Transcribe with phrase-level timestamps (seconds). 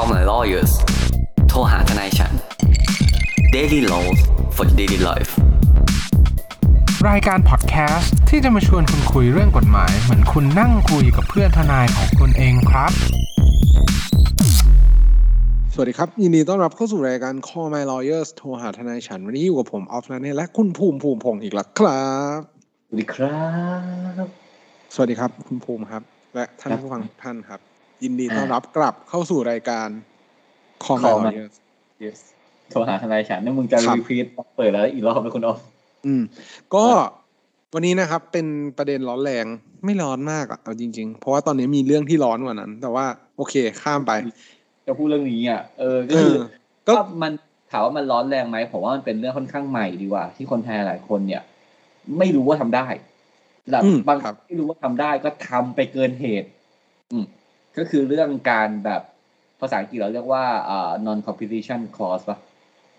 [0.00, 0.72] Call my lawyers
[1.48, 2.32] โทรหาทนายฉัน
[3.54, 4.20] Daily Laws
[4.56, 5.32] for daily life
[7.08, 12.92] รายการพอดแคสต์ที่จะมาชวนคุณคุยเรื่องกฎหมาย เหมือนคุณนั่งคุยกับเพื่อนทนายของคุณเองครับ
[15.72, 22.06] สวัสดีครับ ยินดีต้อนรับเข้าสู่รายการ Call My Lawyers โทรหาทนายฉัน วันนี้อยู่กับผมออฟนันเนและคุณภูมิภูมิพงศ์อีกแล้วครั
[22.38, 22.40] บ
[22.84, 23.38] สวัสดีครั
[24.24, 24.26] บ
[24.94, 26.02] สวัสดีครับคุณภูมิครับ
[26.34, 29.88] และท่านผู้ฟังทุกท่านครับ ยินดีต้อนรับกลับเข้าสู่รายการ
[30.84, 31.54] Call My Call My Lawyers
[32.04, 32.18] yes
[32.70, 35.58] โทรหาทนายฉันนี่มึงจะครับรีพีทเปิดแล้วอีกรอบไหมคุณออฟ
[36.06, 36.22] อืม
[36.74, 36.84] ก็
[37.74, 38.46] วันนี้นะครับ เป็น
[38.78, 39.46] ประเด็นร้อนแรง
[39.84, 43.06] ไม่ร้อนมากอะเอาจริง ๆ เพราะว่าตอนนี้มีเรื่องที่ร้อนกว่านั้น แต่ว่า
[43.36, 44.12] โอเคข้ามไป
[44.86, 46.36] จะพูดเรื่องนี้อะเออก็เอคืออ
[46.88, 47.32] ก็ก็มัน
[47.70, 51.42] ถามว่ามันร้อนแรงไหมผมว่ามันเป็นเรื่องค่อนข้างใหม่ดีกว่า ที่คนไทยหลายคนเนี่ย
[52.18, 52.86] ไม่รู้ว่าทำได้
[53.72, 56.48] แบบอืมบางครับที่รู้ว่าทำได้ก็ทำไปเกินเหตุ
[57.12, 57.26] อืม
[57.78, 59.02] ก็คือเรื่องการแบบ
[59.60, 62.38] ภาษาอังกฤษเราเรียกว่าอ่า non competition clause ป่ะ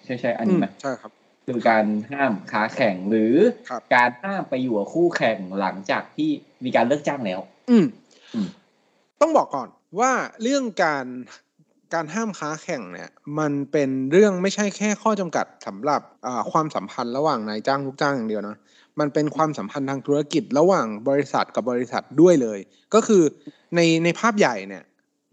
[0.04, 1.12] ใช่ใช่อันอืนี้มไหมใช่ครับ
[1.46, 3.36] คือการห้ามค้าแข่งหรือ
[3.70, 6.30] ครับการห้ามไปอยู่กับคู่แข่งหลังจากที่
[6.64, 7.86] มีการเลิกจ้างแล้วอืม
[8.34, 8.48] อืม
[9.22, 11.06] ต้องบอกก่อนว่าเรื่องการ
[11.94, 13.10] การห้ามค้าแข่งเนี่ย
[13.40, 18.56] มันเป็นเรื่องไม่ใช่แค่ข้อจำกัดสำหรับอ่าความสัมพันธ์ระหว่างนายจ้างลูกจ้างอย่างเดียวนะ
[19.00, 22.60] มันเป็นความสัมพันธ์ทางธุรกิจระหว่างบริษัทกับบริษัทด้วยเลย
[22.94, 23.24] ก็คือ
[23.76, 24.84] ในในภาพใหญ่เนี่ย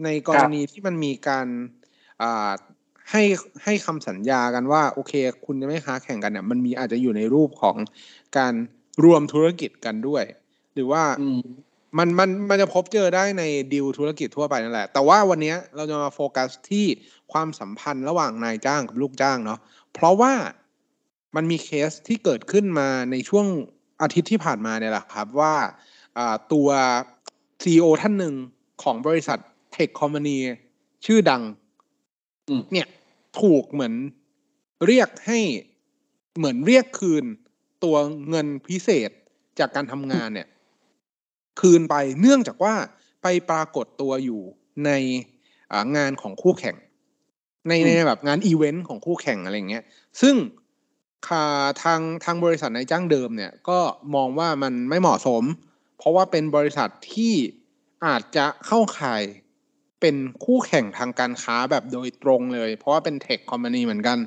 [0.04, 1.46] ในกรณีที่มันมีการ
[2.22, 2.50] อ่า
[3.10, 3.22] ให้
[3.64, 5.12] ให้คำสัญญากันว่า โอเค
[5.46, 7.76] คุณจะไม่ค้าแข่งกันเนี่ยมันมีอาจจะอยู่ในรูปของ
[8.38, 8.54] การ
[9.04, 10.24] รวมธุรกิจกันด้วย
[10.74, 11.40] หรือว่าอืม
[11.98, 13.42] มันมันมันจะพบเจอได้ใน
[13.72, 16.86] ดีลธุรกิจทั่วไปนั่นแหละ แต่ว่าวันนี้เราจะมาโฟกัสที่
[17.32, 19.58] ความสัมพันธ์ระหว่างนายจ้างกับลูกจ้างเนาะ
[19.94, 20.32] เพราะว่า
[21.36, 23.46] มันมีเคสที่เกิดขึ้นมาในช่วง
[24.02, 25.54] อาทิตย์ที่ผ่านมาเนี่ยแหละครับว่า
[26.18, 26.68] อ่าตัว
[27.62, 28.34] CEO ท่านหนึ่ง
[28.82, 29.38] ของบริษัท
[29.72, 30.38] เทคคอมพานี
[31.06, 31.42] ชื่อดัง
[32.48, 32.86] อืมเนี่ย
[33.40, 33.94] ถูกเหมือน
[34.86, 35.40] เรียกให้
[36.36, 37.24] เหมือนเรียกคืน
[37.84, 37.96] ตัว
[38.28, 39.10] เงินพิเศษ
[39.58, 40.48] จากการทำงานเนี่ย
[41.60, 42.74] คืนไปเนื่องจากว่า
[43.22, 44.40] ไปปรากฏตัวอยู่
[44.84, 44.90] ใน
[45.72, 46.76] อ่างานของคู่แข่ง
[47.68, 49.84] ในอืมในแบบงานอีเวนต์ของคู่แข่งอะไรอย่างเงี้ย
[50.20, 50.63] ซึ่งค่า
[51.82, 53.78] ทางทางบริษัทนายจ้างเดิมเนี่ยก็
[54.14, 55.42] มองว่ามันไม่เหมาะสม
[55.98, 57.34] เพราะว่าเป็นบริษัทที่
[58.06, 59.22] อาจจะเข้าข่าย
[60.00, 64.18] เป็นคู่แข่งทางการค้าแบบโดยตรงเลย เพราะว่าเป็นเทคคอมพานีเหมือนกัน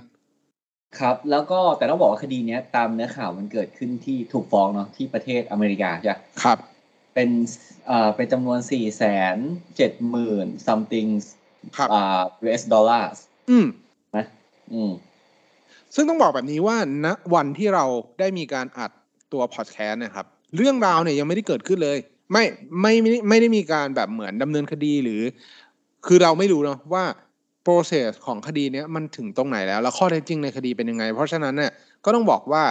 [1.00, 6.58] ครับ แล้วก็แต่ต้องบอกว่าคดีเนี้ยตามเนื้อข่าวมันเกิดขึ้นที่ถูกฟ้องเนาะที่ประเทศอเมริกาใช่ปะครับ
[7.14, 7.30] เป็น
[7.88, 9.04] เอ่อเป็นจำนวนสี่แส
[9.36, 9.38] น
[9.78, 11.10] เจ็ดหมื่น something
[11.78, 13.18] ครับอ่า US dollars
[13.50, 13.66] อืม
[14.16, 14.26] นะ
[14.74, 14.92] อืม
[15.98, 17.86] ซึ่งต้องบอกแบบนี้ว่าณวันที่เรา
[18.20, 18.92] ได้มีการอัด
[19.34, 20.26] ตัวพอดแคสต์นะครับ
[20.56, 21.98] เรื่องราวเนี่ยยังไม่ได้เกิดขึ้นเลย
[22.32, 22.44] ไม่
[22.82, 25.22] ไม่ไม่ไม่ได้มีการแบบเหมือนดำเนินคดีหรือ
[26.06, 27.04] คือเราไม่รู้เนาะว่า
[27.66, 31.72] process ของคดีเนี้ยมันถึงตรงไหนแล้ว แล้วข้อเท็จจริงในคดีเป็นยังไง เพราะฉะนั้นเนี่ย
[32.06, 32.64] ก็ต้องบอกว่า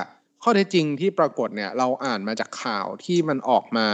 [0.43, 3.87] ข้อเท็จจริงที่ปรากฏเนี่ยเราอ่านมาจากข่าวที่มันออกมา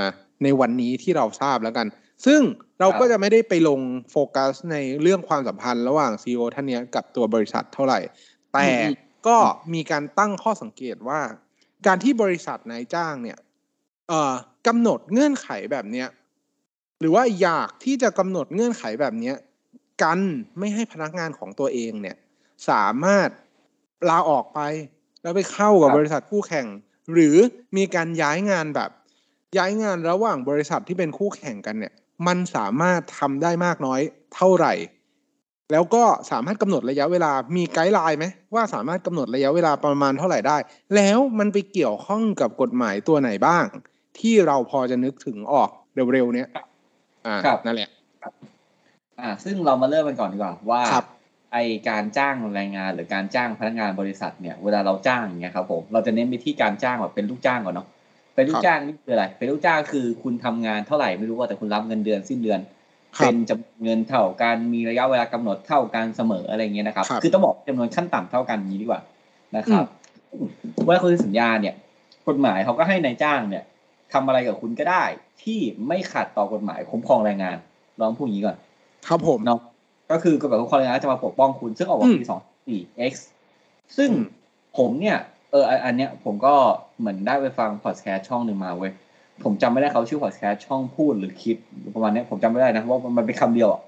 [0.43, 1.87] ในวันนี้ที่เราทราบแล้วกัน
[2.27, 2.41] ซึ่ง
[2.81, 8.01] เราก็จะไม่ได้ไปลงโฟกัสในเรื่องความสัมพันธ์ระหว่างซีอท่านนี้กับตัวบริษัทเท่าไหร่
[8.53, 8.69] แต่
[9.27, 9.39] ก็
[9.75, 11.21] มีการตั้งข้อสังเกตว่า
[11.87, 13.39] การที่บริษัทนายจ้างเนี่ย
[14.09, 14.35] เอ่อ
[14.67, 16.09] กำหนดเงื่อนไขแบบเนี้ย
[17.01, 19.37] หรือว่าอยากที่จะกำหนดเงื่อนไขแบบเนี้ย
[20.03, 20.21] กัน
[20.59, 22.17] ไม่ให้พนักงานของตัวเองเนี่ย
[22.69, 23.29] สามารถ
[24.09, 24.61] ลาออกไป
[25.23, 26.67] แล้วไปเข้ากับบบริษัทคู่แข่ง
[27.13, 27.37] หรือ
[27.77, 28.91] มีการย้ายงานแบบ
[29.59, 31.95] ย้ายงานระหว่างบริษัทที่เป็นคู่แข่งกันเนี่ย
[32.27, 34.01] มันสามารถทำได้มากน้อย
[34.35, 34.73] เท่าไหร่
[35.73, 38.25] แล้วก็สามารถกำหนดระยะเวลามีไกด์ไลน์ไหม
[38.55, 40.57] ว่าสามารถกำหนดระยะเวลาประมาณเท่าไหร่ได้
[40.97, 43.65] แล้วมันไปเกี่ยวข้องกับกฎหมายตัวไหนบ้าง
[44.19, 45.69] ที่เราพอจะนึกถึงออก
[46.13, 46.49] เร็วๆเนี้ย
[47.27, 47.91] อ่าครับนั่นแหละ
[49.21, 51.07] อ่า ซึ่งเรามาเริ่มกันก่อนดีกว่าว่าครับ
[51.53, 51.59] ไอ
[51.89, 57.87] การจ้างแรงงานหรือการจ้างพนักงานบริษัทเนี่ยเวลาเราจ้างอย่างเงี้ยครับผมเราจะเน้นไปที่การจ้างแบบเป็นลูกจ้างก่อนเนาะ
[58.35, 62.82] เป็นลูกจ้างนี่คืออะไรเป็นลูกจ้างคือคุณทำงานเท่าไหร่ไม่รู้ว่าแต่คุณรับเงินเดือนสิ้นเดือนครับ
[63.19, 69.01] เป็นจำนวนเงินเท่ากันมีระยะเวลากำหนดเท่ากันเสมออะไรเงี้ยนะครับครับคือต้องบอกจำนวนขั้นต่ำเท่ากันอย่างนี้ดีกว่า
[69.57, 69.85] นะครับ
[70.85, 71.75] เวลาคุณเซ็นสัญญาเนี่ย
[72.29, 73.65] กฎหมายเขาก็ให้นายจ้างเนี่ย
[74.13, 75.05] ทำอะไรกับคุณก็ได้
[75.43, 77.57] ที่ไม่ขัดต่อกฎหมายคุ้มครองแรงงาน
[78.01, 78.57] ลองพูดอย่างนี้ก่อน
[79.09, 79.61] ครับผมเนาะ
[80.11, 82.81] ก็คือกฎหมายคุ้มครองแรงงานจะมาปกป้องคุณ ซึ่งออกมาอืมปีสองสี่
[83.13, 83.15] x
[83.97, 84.27] ซึ่งอืม
[84.79, 85.19] ผมเนี่ย
[85.51, 86.55] เอออันอันเนี้ยผมก็
[86.99, 88.93] เหมือนได้ไปฟังพอดแคสต์ช่องหนึ่งมาเว้ย
[89.45, 91.57] ผมจำไม่ได้เขาชื่อพอดแคสต์ช่องพูดหรือคลิป
[91.95, 93.81] ประมาณเนี้ยผมจำไม่ได้นะเพราะว่ามันเป็นคำเดียวอะ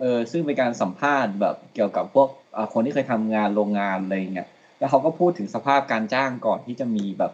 [0.00, 4.48] เออซึ่งเป็นการสัมภาษณ์แบบเกี่ยวกับพวกอ่าคนที่เคยทำงานโรงงานอะไรอย่างเงี้ย
[4.78, 7.32] แล้วเขาก็พูดถึงสภาพการจ้างก่อนที่จะมีแบบ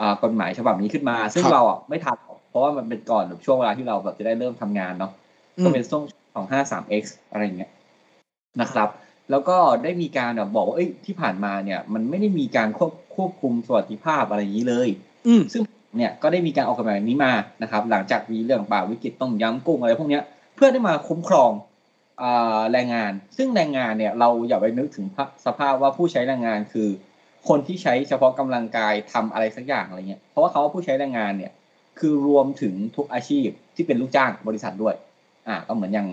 [0.00, 5.12] อ่ากฎหมายฉบับนี้ขึ้นมา ซึ่งครับเราอะไม่ทันหรอกเพราะว่ามันเป็นก่อนแบบช่วงเวลาที่เราแบบจะได้เริ่มทำงานเนาะ
[5.64, 6.02] ก็เป็นช่วง
[6.34, 7.70] ของห้าสาม x อะไรอย่างเงี้ย
[8.60, 8.88] นะครับ
[9.30, 14.88] แล้วก็ได้มีการแบบบอกว่าเอ้ยที่ผ่านมาเนี่ย มันไม่ได้มีการควบควบคุมสวัสดิภาพอะไรอย่างนี้เลย
[15.28, 15.62] อืมซึ่ง
[15.96, 17.32] เนี่ยก็ได้มีการออกกฎหมายนี้มา
[17.62, 20.20] นะครับหลังจากมีเรื่องป่าวิกฤตต้มยำกุ้งอะไรพวกนี้
[20.56, 21.50] เพื่อได้มาคุ้มครอง
[22.22, 22.24] อ
[22.72, 25.06] แรงงาน ซึ่งแรงงานเนี่ยเราอย่าไปนึกถึง
[25.46, 26.88] สภาพว่าผู้ใช้แรงงานคือ
[27.48, 31.52] คนที่ใช้เฉพาะกำลังกายทำอะไรสักอย่างอะไรเงี้ยเพราะว่าเขาว่าผู้ใช้แรงงานเนี่ย
[31.98, 34.94] คือรวมถึงทุกอาชีพที่เป็นลูกจ้างบริษัทด้วย
[35.48, 36.08] อ่าก็เหมือนอย่าง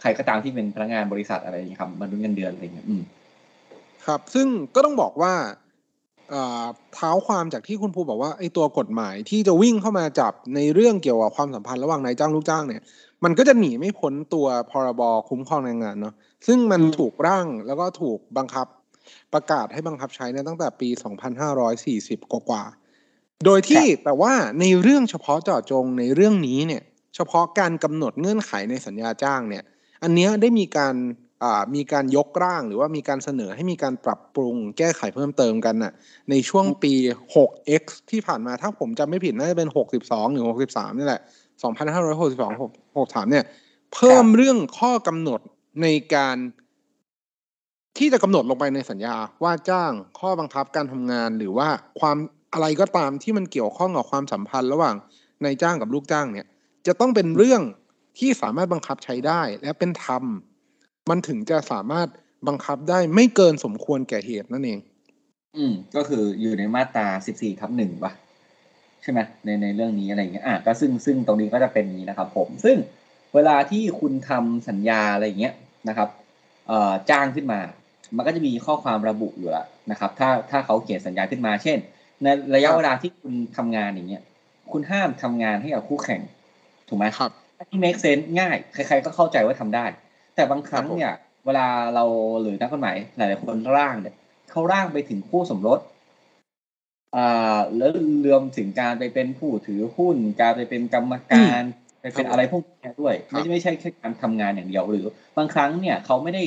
[0.00, 3.02] ใครก็ตามที่เป็นพนักงานบริษัทอะไรอย่างเงี้ยครับมาดูเงินเดือนอะไรเงี้ยอืม
[4.06, 5.32] ครับ ซึ่งก็ต้องบอกว่า
[6.30, 6.64] เอ่อ
[6.94, 12.82] เท้าความจากที่คุณภูบอกว่าไอ้ตัวกฎหมายที่จะวิ่งเข้ามาจับในเรื่องเกี่ยวกับความสัมพันธ์ระหว่างนายจ้างลูกจ้างเนี่ย
[13.24, 16.14] มันก็จะหนีไม่พ้นตัวพรบคุ้มครองแรงงานเนาะ
[16.46, 18.66] ซึ่งมันอืมถูกร่างแล้วก็ถูกบังคับ
[19.32, 20.88] ประกาศให้บังคับใช้เนี่ยตั้งแต่ปี
[21.40, 26.82] 2540 กว่าๆโดยที่แต่ว่าในเรื่องเฉพาะเจาะจงในเรื่องนี้เนี่ย
[27.16, 29.64] เฉพาะการกำหนดเงื่อนไขในสัญญาจ้างเนี่ย
[30.02, 31.27] อันเนี้ยได้มีการอ่า
[31.74, 35.92] มีการยกร่างหรือว่ามีการเสนอให้มีการปรับปรุงแก้ไขเพิ่มเติมกันน่ะ
[36.30, 36.92] ในช่วงปี
[37.36, 39.68] 6x ที่ผ่านมาถ้าผมจำไม่ผิดน่าจะเป็น
[40.00, 41.20] 62 หรือ 63 นี่แหละ
[42.28, 43.44] 2562 63 เนี่ย
[43.94, 45.40] เพิ่มเรื่องข้อกำหนด
[45.82, 46.36] ในการ
[47.98, 51.68] ที่จะกำหนดลงไปในสัญญาว่าจ้างข้อบังคับการทำงานหรือว่า
[52.00, 52.16] ความ
[52.52, 54.96] อะไรก็ตามที่มันเกี่ยวข้องกับความสัมพันธ์ระหว่าง
[55.44, 56.46] นายจ้างกับลูกจ้างเนี่ย
[56.86, 57.62] จะต้องเป็นเรื่อง
[58.18, 60.24] ที่สามารถบังคับใช้ได้และเป็นธรรม
[61.08, 62.08] มันถึงจะสามารถ
[62.48, 64.78] บังคับได้ไม่เกินสมควรแก่เหตุนั่นเอง
[65.56, 67.06] อืม ก็คืออยู่ในมาตรา
[67.36, 68.12] 14ทับหนึ่งป่ะ
[69.02, 72.76] ใช่ไหมในในเรื่องนี้อะไรอย่างเงี้ยอะก็ซึ่งซึ่งตรงนี้ก็จะเป็นอย่างนี้นะครับ ผม ซึ่ง
[73.34, 75.54] เวลาที่คุณทำสัญญาอะไรอย่างเงี้ย
[75.88, 76.08] นะครับ
[76.68, 77.60] เอ่อจ้างขึ้นมา
[78.16, 81.78] มันก็จะมีข้อความระบุอยู่แล้วนะครับ ถ้าถ้าเขาเขียนสัญญาขึ้นมา เช่น
[82.22, 84.22] ในระยะครับเวลาที่คุณทำงานอย่างเงี้ย
[84.72, 86.20] คุณห้ามทำงานให้กับคู่แข่ง
[86.88, 87.30] ถูกไหมครับ
[87.70, 89.86] ที่ make sense ง่าย ใครๆก็เข้าใจว่าทำได้
[90.38, 91.14] แต่บางครั้งครับผมเนี่ย
[91.46, 92.04] เวลาเรา
[92.40, 94.14] หรือนักกฎหมายหลายๆคนร่างเนี่ย
[94.50, 95.78] เขาร่างไปถึงคู่สมรส
[97.16, 97.90] อ่าแล้ว
[98.26, 101.62] รวมถึงการไปเป็นผู้ถือหุ้น การไปเป็นกรรมการ
[102.00, 105.06] ไปเป็นอะไรพวกนี้ด้วย ไม่ใช่ไม่ใช่แค่การทำงานอย่างเดียวหรือ
[105.36, 106.44] บางครั้งเนี่ยเขาไม่ได้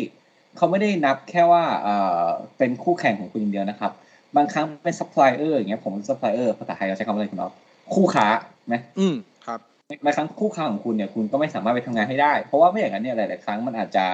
[0.57, 2.27] เขาไม่ได้นับแค่ว่าเอ่อ
[2.57, 3.91] เป็นคู่แข่งของคุณอย่างเดียวนะครับ
[4.35, 7.53] บางครั้งเป็นซัพพลายเออร์อย่างเงี้ยผมเป็นซัพพลายเออร์ภาษาไทยเราใช้คำว่าอะไรคุณอ๊อฟ
[7.93, 8.27] คู่ค้า
[8.67, 9.30] ไหมอืมครั
[9.97, 14.05] บบางครั้งคู่ค้าของคุณเนี่ยคุณก็ไม่สามารถไปทำงานให้ได้ เพราะว่าไม่อย่างนั้นเนี่ยหลาย ๆ ครั้งมันอาจจะ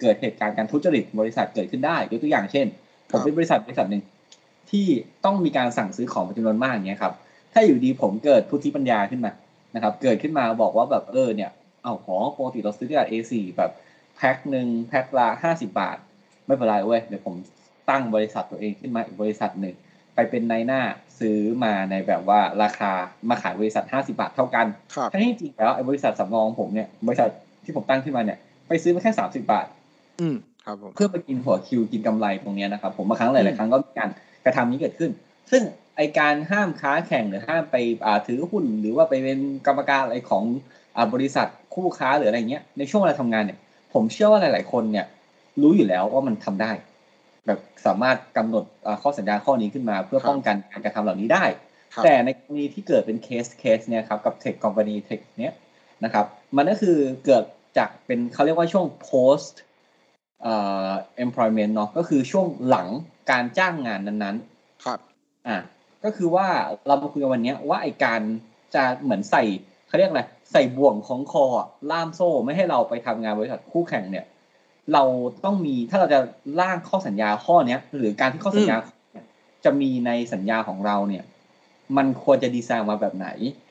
[0.00, 2.66] เกิดเหตุการณ์การทุจริตบริษัทเกิดขึ้นได้ยกตัวอย่างเช่น
[3.10, 4.02] คผรับมเป็นบริษัทบริษัทหนึ่ง
[4.70, 4.86] ที่
[5.24, 7.14] ต้องมีการสั่งซื้อของเป็นจำนวนมากอย่างเงี้ยครับ
[7.52, 9.32] ถ้าอยู่ดีผมเกิดพุทธิปัญญาขึ้นมา
[9.74, 11.50] นะครับ เกิดขึ้นมาบอกว่าแบบเออเนี่ย
[11.82, 13.70] เอาของปกติเราซื้อที่ตลาด A4 แบบ
[14.16, 15.96] แพ็คหนึ่งแพ็คละห้าสิบาท
[16.46, 17.34] ไม่เป็นไรเว้ยเดี๋ยวผม
[17.90, 19.74] ตั้งบริษัทตัวเองขึ้นมาอีกบริษัทหนึ่ง
[20.14, 20.80] ไปเป็นนายหน้า
[21.20, 22.92] ซื้อมาในแบบว่าราคา
[23.28, 27.28] มาขายบริษัท 50 บาทเท่ากันครับทั้งที่จริงแล้วไอ้บริษัทสำรองผมเนี่ยบริษัท
[27.64, 28.38] ที่ผมตั้งขึ้นมาเนี่ย
[28.68, 29.66] ไปซื้อมาแค่ 30 บาท
[30.20, 34.10] อืมครับผมเพื่อไปกินหัวคิวกินกำไรตรงเนี้ยนะครับผมบางครั้งหอืลายมๆครั้งก็มีการ
[34.44, 35.10] กระทำนี้เกิดขึ้น
[35.50, 35.62] ซึ่ง
[35.96, 37.76] ไอการห้ามค้าแข่งหรือห้ามไป
[38.06, 40.44] อ่าถือหุ้น หรือว่าไปเป็นกรรมการอะไรของ
[40.96, 43.58] อ่าบริษัทคู่ค้าหรืออะไรเงี้ยในช่วงเวลาทำงานเนี่ย
[43.94, 45.06] ผมเชื่อว่าหลาย ๆ คนเนี่ย
[45.62, 46.70] รู้อยู่แล้วว่ามันทำได้
[47.50, 51.44] แบบสามารถกำหนดอ่าข้อสัญญาข้อนี้ขึ้นมา เพื่อป้องกันการกระทำเหล่านี้ได้
[51.94, 55.54] ครับแต่ในกรณีที่เกิดเป็นเคสเคสเนี่ยครับกับเทคคอมพานีเทคเนี้ย
[56.04, 56.26] นะครับ
[56.56, 57.44] มันก็คือเกิด
[57.78, 59.54] จากเป็นเขาเรียกว่าช่วง post
[60.42, 60.54] เอ่
[60.88, 60.90] อ
[61.24, 62.88] employment เนาะก็คือช่วงหลัง
[63.30, 64.36] การจ้างงานนั้น
[64.84, 65.58] ครับๆอะ
[66.04, 66.46] ก็คือว่า
[66.86, 68.20] เรามาคุยกันวันเนี้ยว่าไอการ
[68.74, 69.42] จะเหมือนใส่
[69.88, 74.24] เขาเรียกอะไรใส่บ่วงของคออะล่ามโซ่ไม่ให้เราไปทำงานบริษัทคู่แข่งเนี่ย
[74.92, 75.02] เรา
[75.44, 76.18] ต้องมีถ้าเราจะ
[76.60, 78.76] ร่างข้อสัญญาข้อเนี้ย หรือการที่ข้อสัญญา
[79.12, 79.24] เนี่ย
[79.64, 81.24] จะมีในสัญญาของเราเนี่ย
[81.96, 83.28] มันควรจะดีไซน์ออกมาแบบไหน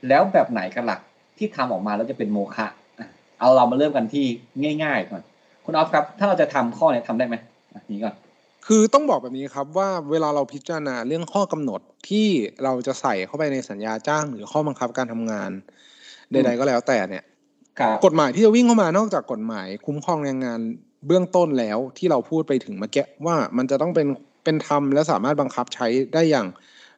[0.08, 1.00] แล้วแบบไหนกันหลัก
[1.38, 2.68] ที่ทำออกมาแล้วจะเป็นโมฆะ
[3.00, 3.08] อะ
[3.40, 4.26] เอาเรามาเริ่มกันที่
[4.84, 5.22] ง่ายๆก่อน
[5.66, 7.36] คุณออฟครับ ถ้าเราจะทำข้อเนี้ยทำได้ไหม
[7.74, 8.16] อะนี้ก่อน
[8.68, 12.28] คือต้องบอกแบบนี้ครับว่าเวลาเราพิจารณาเรื่องข้อกำหนดที่
[12.64, 15.52] เราจะใส่เข้าไปในสัญญาจ้างหรือข้อบังคับการทำงาน
[16.32, 17.24] ใด ๆ ก็แล้วแต่เนี่ย
[17.80, 20.60] ครับกฎหมายที่จะวิ่งเข้ามานอกจากกฎหมายคุ้มครองแรงงาน
[21.08, 24.08] เบื้องต้นแล้วที่เราพูดไปถึงเมื่อกี้ว่ามันจะต้องเป็น
[24.44, 26.48] เป็นธรรมและสามารถบังคับใช้ได้อย่าง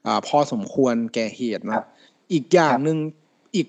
[0.06, 1.86] อาพอสมควรแก่เหตุครันะบ
[2.34, 2.98] อีกอย่างหนึ่ง
[3.56, 3.68] อีก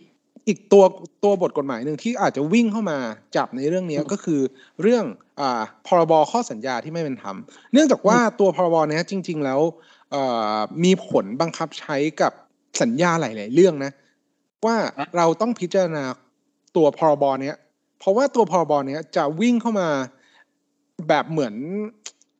[0.48, 0.84] อีกตัว
[1.24, 2.98] ตัวบทกฎหมายหนึ่งที่อาจจะวิ่งเข้ามา
[3.36, 4.40] จับในเรื่องนี้ก็คือ
[4.82, 5.04] เรื่อง
[5.40, 7.36] อาพรบข้อสัญญาที่ไม่เป็นธรรม
[7.72, 9.60] เนื่องจากว่าตัวพรบเนี้ยจริง ๆ แล้ว
[10.10, 10.22] เอ่
[10.54, 12.32] อมีผลบังคับใช้กับ
[12.82, 13.92] สัญญาหลาย ๆ เรื่องนะ
[14.66, 16.04] ว่าอะเราต้องพิจารณา
[16.76, 17.56] ตัวพรบเนี้ย
[17.98, 19.88] เพราะว่าตัวพรบเนี้ยจะวิ่งเข้ามา
[21.08, 21.54] แบบเหมือน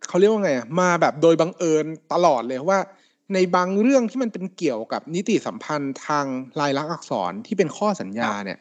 [0.09, 2.81] เขาเรียกว่าไงอะมาแบบโดยบังเอิญตลอดเลยว่า
[3.35, 6.27] ในบางเรื่องที่มันเป็นเกี่ยวกับนิติสัมพันธ์ทาง
[6.61, 8.59] ลายลักษณ์อักษรที่เป็นข้อสัญญาเนี่ย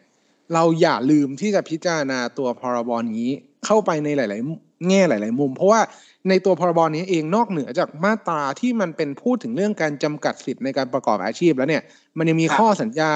[0.54, 5.82] เราอย่าลืมที่จะพิจารณาตัวพรบนี้คเข้าไปในหลาย ๆ แง่หลาย ๆ มุม เพราะว่า
[6.30, 11.84] ในตัวพรบนี้เองนอกเหนือจากมาตราที่มันเป็นพูดถึงเรื่องการจำกัดสิทธิ์ในการประกอบอาชีพแล้วเนี่ย
[12.18, 13.14] มันยังมีครับข้อสัญญา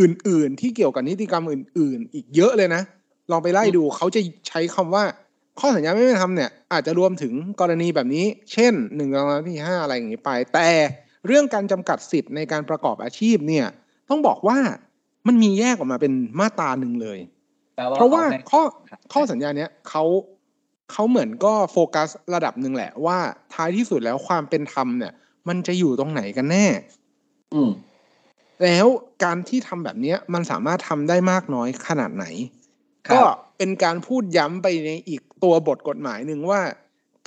[0.00, 2.82] อื่น ๆ ที่เกี่ยวกับนิติกรรมอื่น ๆ อีกเยอะเลยนะ
[3.30, 5.04] ลองไปไล่ดูเขาจะใช้คำว่า
[5.60, 10.68] ข้อสัญญาไม่เป็นธรรมเนี่ยอาจจะรวมถึงกรณีแบบนี้ เช่นหนึ่งรองที่ห้าอะไรอย่างนี้ไป แต่
[11.26, 13.66] เรื่องการจำกัดสิทธิ์ในการประกอบอาชีพเนี่ย
[14.10, 14.58] ต้องบอกว่า
[15.26, 17.18] มันมีแยกออกมาเป็นมาตราหนึ่งเลย
[17.76, 20.04] แปลเพราะว่าขให้ข้อครับข้อสัญญาเนี้ยเขา
[20.92, 23.18] เขาเหมือนก็โฟกัสระดับหนึ่งแหละว่า
[23.54, 25.12] ท้ายที่สุดแล้วความเป็นธรรมเนี่ย
[25.48, 26.66] มันจะอยู่ตรงไหนกันแน่
[27.54, 27.70] อืม
[28.64, 28.86] แล้ว
[29.24, 32.26] การที่ทำแบบเนี้ย มันสามารถทำได้มากน้อยขนาดไหน
[33.08, 33.20] ครับก็
[33.58, 36.60] เป็นการพูดย้ำไปในอีก ตัวบทกฎหมายหนึ่งว่า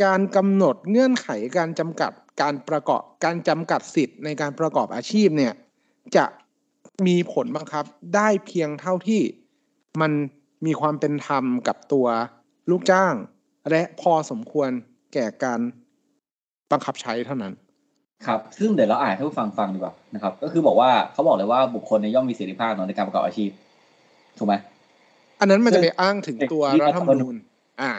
[0.04, 5.54] การกำหนดเงื่อนไขการจำกัดการประกอบการจำกัดสิทธิ์ในการประกอบอาชีพเนี่ย
[6.16, 6.26] จะ
[7.08, 9.22] มีผลบังคับได้เพียงเท่าที่
[10.02, 10.12] มัน
[10.66, 12.08] มีความเป็นธรรมกับตัว
[12.70, 13.14] ลูกจ้าง
[13.70, 14.70] และพอสมควร
[15.14, 15.60] แก่การ
[16.72, 17.54] บังคับใช้เท่านั้น
[18.28, 23.50] ครับ ซึ่งเดี๋ยวเราอ่านให้ผู้ฟังฟังดีกว่านะครับ ก็คือบอกว่าเขาบอกเลยว่าบุคคลในยย่อมมีเสรีภาพเนอะในการประกอบอาชีพ
[24.38, 24.54] ถูกไหม
[25.40, 27.36] อันนั้นมันจะไปอ้างถึงตัวเด็กรัฐธรรมนูญ
[27.82, 27.92] อ่า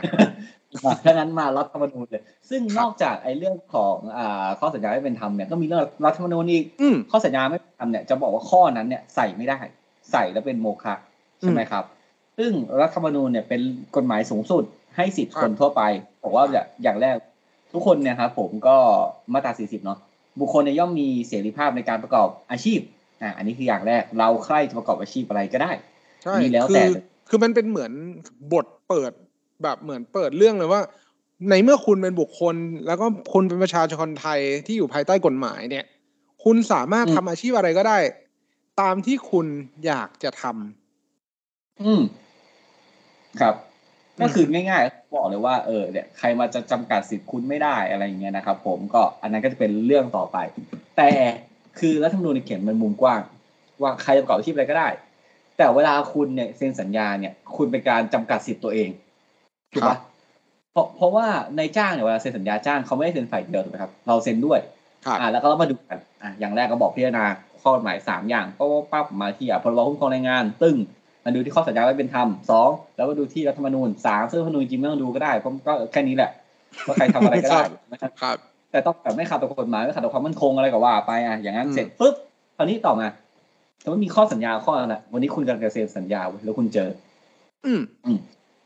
[1.04, 9.58] ถ้างั้นมารัฐธรรมนูญเลย ซึ่งนอกจากไอ้เรื่องของอ่าข้อสัญญาไม่เป็นธรรมเนี่ยก็มีเรื่องรัฐธรรมนูญอีกอืมข้อสัญญาไม่เป็นธรรมเนี่ยจะบอกว่าข้อนั้นเนี่ยใส่ไม่ได้
[10.12, 10.94] ใส่แล้วเป็นโมฆะ
[11.40, 11.85] ใช่ไหมครับ
[12.38, 13.61] ซึ่งรัฐธรรมนูญเนี่ยเป็น
[13.97, 14.64] กฎหมายสูงสุด
[14.97, 15.82] ให้สิทธิครับคนทั่วไป
[16.23, 16.44] บอกว่า
[16.82, 17.16] อย่างแรก
[17.73, 18.76] ทุกคนเนี่ยครับผมก็
[19.32, 19.99] มาตรา40เนาะ
[20.40, 22.80] บุคคลเนี่ยย่อมมีเสรีภาพในการประกอบอาชีพ
[23.23, 25.73] อ่าอันนี้คืออย่างแรกเราใครจะประกอบอาชีพอะไรก็ได้
[26.23, 26.90] ใช่นี่แล้วคืแต่อ
[27.28, 27.92] คือมันเป็นเหมือน
[28.52, 29.12] บทเปิด
[29.62, 30.80] แบบเหมือนเปิดเรื่องเลยว่า
[31.50, 32.54] ในเมื่อคุณเป็นบุคคล
[32.86, 35.84] แล้วก็คุณเป็นประชาชนไทยที่อยู่ภายใต้กฎหมายเนี่ย
[36.44, 37.98] คุณสามารถอืมทำอาชีพอะไรก็ได้
[38.80, 39.46] ตามที่คุณ
[39.86, 42.02] อยากจะทำอืม
[43.40, 43.54] ครับ
[44.18, 50.36] อืมก็คือง่ายๆบอกเลยว่าเออเนี่ยใครมาจะจำกัดสิทธิ์คุณไม่ได้อะไรอย่างเงี้ยนะครับ ผมก็อันนั้นก็จะเป็นเรื่องต่อไป
[50.96, 51.10] แต่
[51.78, 53.20] คือรัฐธรรมนูญเนี่ยเขียนเป็นมุมกว้าง
[53.82, 54.88] ว่าใครจะประกอบอาชีพอะไรก็ได้
[55.56, 58.88] แต่เวลาคุณเนี่ยเซ็นสัญญาเนี่ย คุณเป็นการจำกัดสิทธิ์ตัวเอง
[59.72, 59.98] ถูกครัปะบ
[60.72, 64.58] เพราะเพราะว่าในจ้างเนี่ยเวลาเซ็นสัญญาจ้างเขาไม่ได้เซ็นฝ่ายเดียวถูกไหมครับ เราเซ็นด้วย
[65.06, 67.25] ครับอ่าแล้วก็มาดูกันอ่าอย่างแรกก็บอกพิจารณา
[67.62, 70.76] ข้อกฎหมายสามอย่างก็ปั๊บมาที่อะพรบคุ้มครองแรงงาน ตึ้ง
[71.25, 76.30] มาดูที่ข้อสัญญาไว้เป็นธรรมสองแล้วก็ดูที่รัฐธรรมนูญสามซึ่งรัฐธรรมนูญจริงไม่ต้องดูก็ได้เพราะก็แค่นี้แหละ
[76.87, 78.37] ว่าใครทำอะไรก็ได้นะครับครับ
[78.70, 82.14] แต่ต้องแบบไม่ขัดต่อกฎหมายไม่ขัดต่อความมั่นคงอะไรก็ว่าไปอะอย่างนั้นอืมเสร็จปุ๊บ
[82.56, 83.06] คราวนี้ต่อมา
[83.80, 86.88] แต่ว่ามีข้อสัญญาข้อนั้นแหละวันนี้คุณกำลังจะเซ็นสัญญาเว้ยแล้วคุณเจอ
[87.66, 87.80] อืม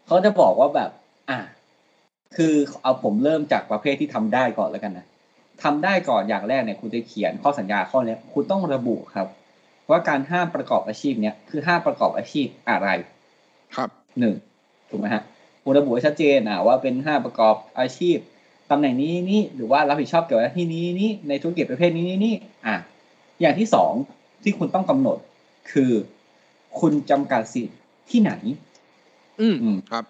[0.06, 0.90] เขาจะบอกว่าแบบ
[1.30, 1.38] อะ
[2.37, 5.06] คือเอาผมเริ่มจากประเภทที่ทำได้ก่อนแล้วกันนะ
[5.62, 9.26] ทำได้ก่อนอย่างแรกเนี่ยคุณจะเขียนข้อสัญญาข้อเนี้ยคุณต้องระบุครับ
[9.90, 12.88] ว่าการห้ามประกอบอาชีพเนี้ยคือห้ามประกอบอาชีพอะไร
[13.76, 13.88] ครับ
[14.21, 14.35] หนึ่ง
[14.90, 15.23] ถูกไหมฮะ
[15.62, 18.16] คุณระบุให้ชัดเจนอะว่าเป็นห้ามประกอบอาชีพ
[18.71, 22.35] ตำแหน่งนี้นี่หรือว่ารับผิดชอบเกี่ยวกับหน้าที่นี้นี่ในธุรกิจประเภทนี้นี่นี่
[22.66, 22.76] อะ
[23.40, 23.92] อย่างที่สอง
[24.42, 25.18] ที่คุณต้องกำหนด
[25.73, 25.92] คือ
[26.80, 27.78] คุณจำกัดสิทธิ์
[28.11, 28.32] ที่ไหน
[29.42, 30.04] อืมอืมครับ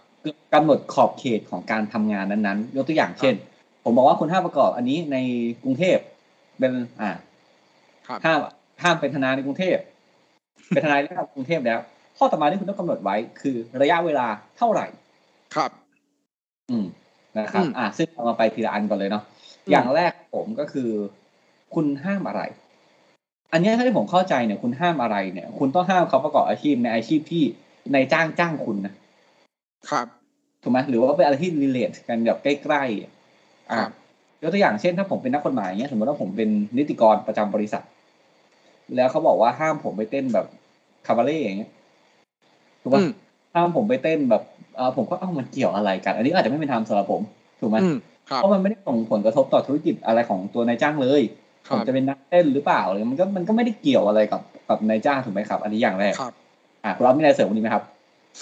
[0.55, 3.35] กำหนดขอบเขตของการทำงานนั้นๆ ยกตัวอย่างเช่น
[3.85, 5.17] ผมบอกว่าคุณห้ามประกอบอันนี้ใน
[5.63, 5.99] กรุงเทพ
[6.59, 7.11] เป็นอ่า
[8.07, 8.39] ครับห้าม
[8.83, 9.77] ห้ามเป็นทนายในกรุงเทพ
[10.69, 11.81] เป็นทนายในกรุงเทพแล้ว
[12.19, 14.27] ข้อต่อมาที่คุณต้องกำหนดไว้คือระยะเวลา
[14.59, 14.87] เท่าไหร่
[15.55, 15.71] ครับ
[16.71, 16.87] อืม
[17.39, 19.23] นะครับอืมอ่าซึ่งเอามาไปทีละอันก่อนเลยเนาะ
[19.65, 20.91] อืมอย่างแรกผมก็คือ
[21.75, 22.43] คุณห้ามอะไร
[23.53, 27.45] อันเนี้ยถ้าที่ผมเข้าใจเนี่ย คุณห้ามอะไรเนี่ย คุณต้องห้ามเขาประกอบอาชีพในอาชีพที่
[27.93, 28.95] ในายจ้างจ้างคุณนะ
[29.91, 30.07] ครับ
[30.63, 33.11] ถูกไหมหรือว่าเป็นอะไรที่ relate กันแบบใกล้ๆอะ
[33.77, 33.91] ครัอะบ
[34.43, 36.49] ยกตัวอย่างเช่นถ้าผมเป็นนักกฎหมายเงี้ยสมมติว่าผมเป็น
[36.79, 37.85] นิติกรประจำบริษัท
[38.97, 40.47] แล้วเขาบอกว่าห้ามผมไปเต้นแบบ
[41.07, 41.71] คาบาเล่อย่างเงี้ย
[42.83, 43.09] ถูกอืปะม
[43.55, 44.43] ห้ามผมไปเต้นแบบ
[44.77, 47.23] เออผมก็เอ้ามันเกี่ยวอะไรกัน อันนี้อาจจะไม่เป็นธรรมสำหรับผม
[47.61, 47.97] ถูกไหมอืม
[48.31, 51.23] ครับเพราะมันไม่ได้ส่งผลกระทบต่อธุรกิจอะไรของตัวนายจ้างเลย
[51.69, 56.33] คผรัมบจะเป็นนักเต้นหรือเปล่าเลยมันก็มันก็ไม่ได้เกี่ยวอะไรกับกับนายจ้างถูกไหมครับ อันนี้อย่างแรกครับ
[56.85, 57.85] อะคุณรับมีอะไรเสริมวันนี้ไหมครับ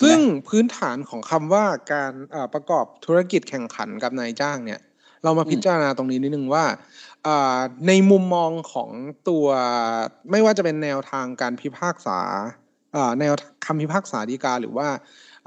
[0.01, 0.19] ซึ่ง
[0.49, 4.81] พื้นฐานของคำว่าการเอ่อประกอบธุรกิจแข่งขันกับนายจ้างเนี่ย
[5.25, 6.65] เรามาพิจารณาตรงนี้นิดนึงว่า
[7.27, 8.91] อ่าในมุมมองของ
[9.29, 9.47] ตัว
[10.31, 12.21] ไม่ว่าจะเป็นแนวทางการพิพากษา
[12.97, 13.35] อ่าแนว
[13.67, 14.89] คำพิพากษาฎีกาหรือว่า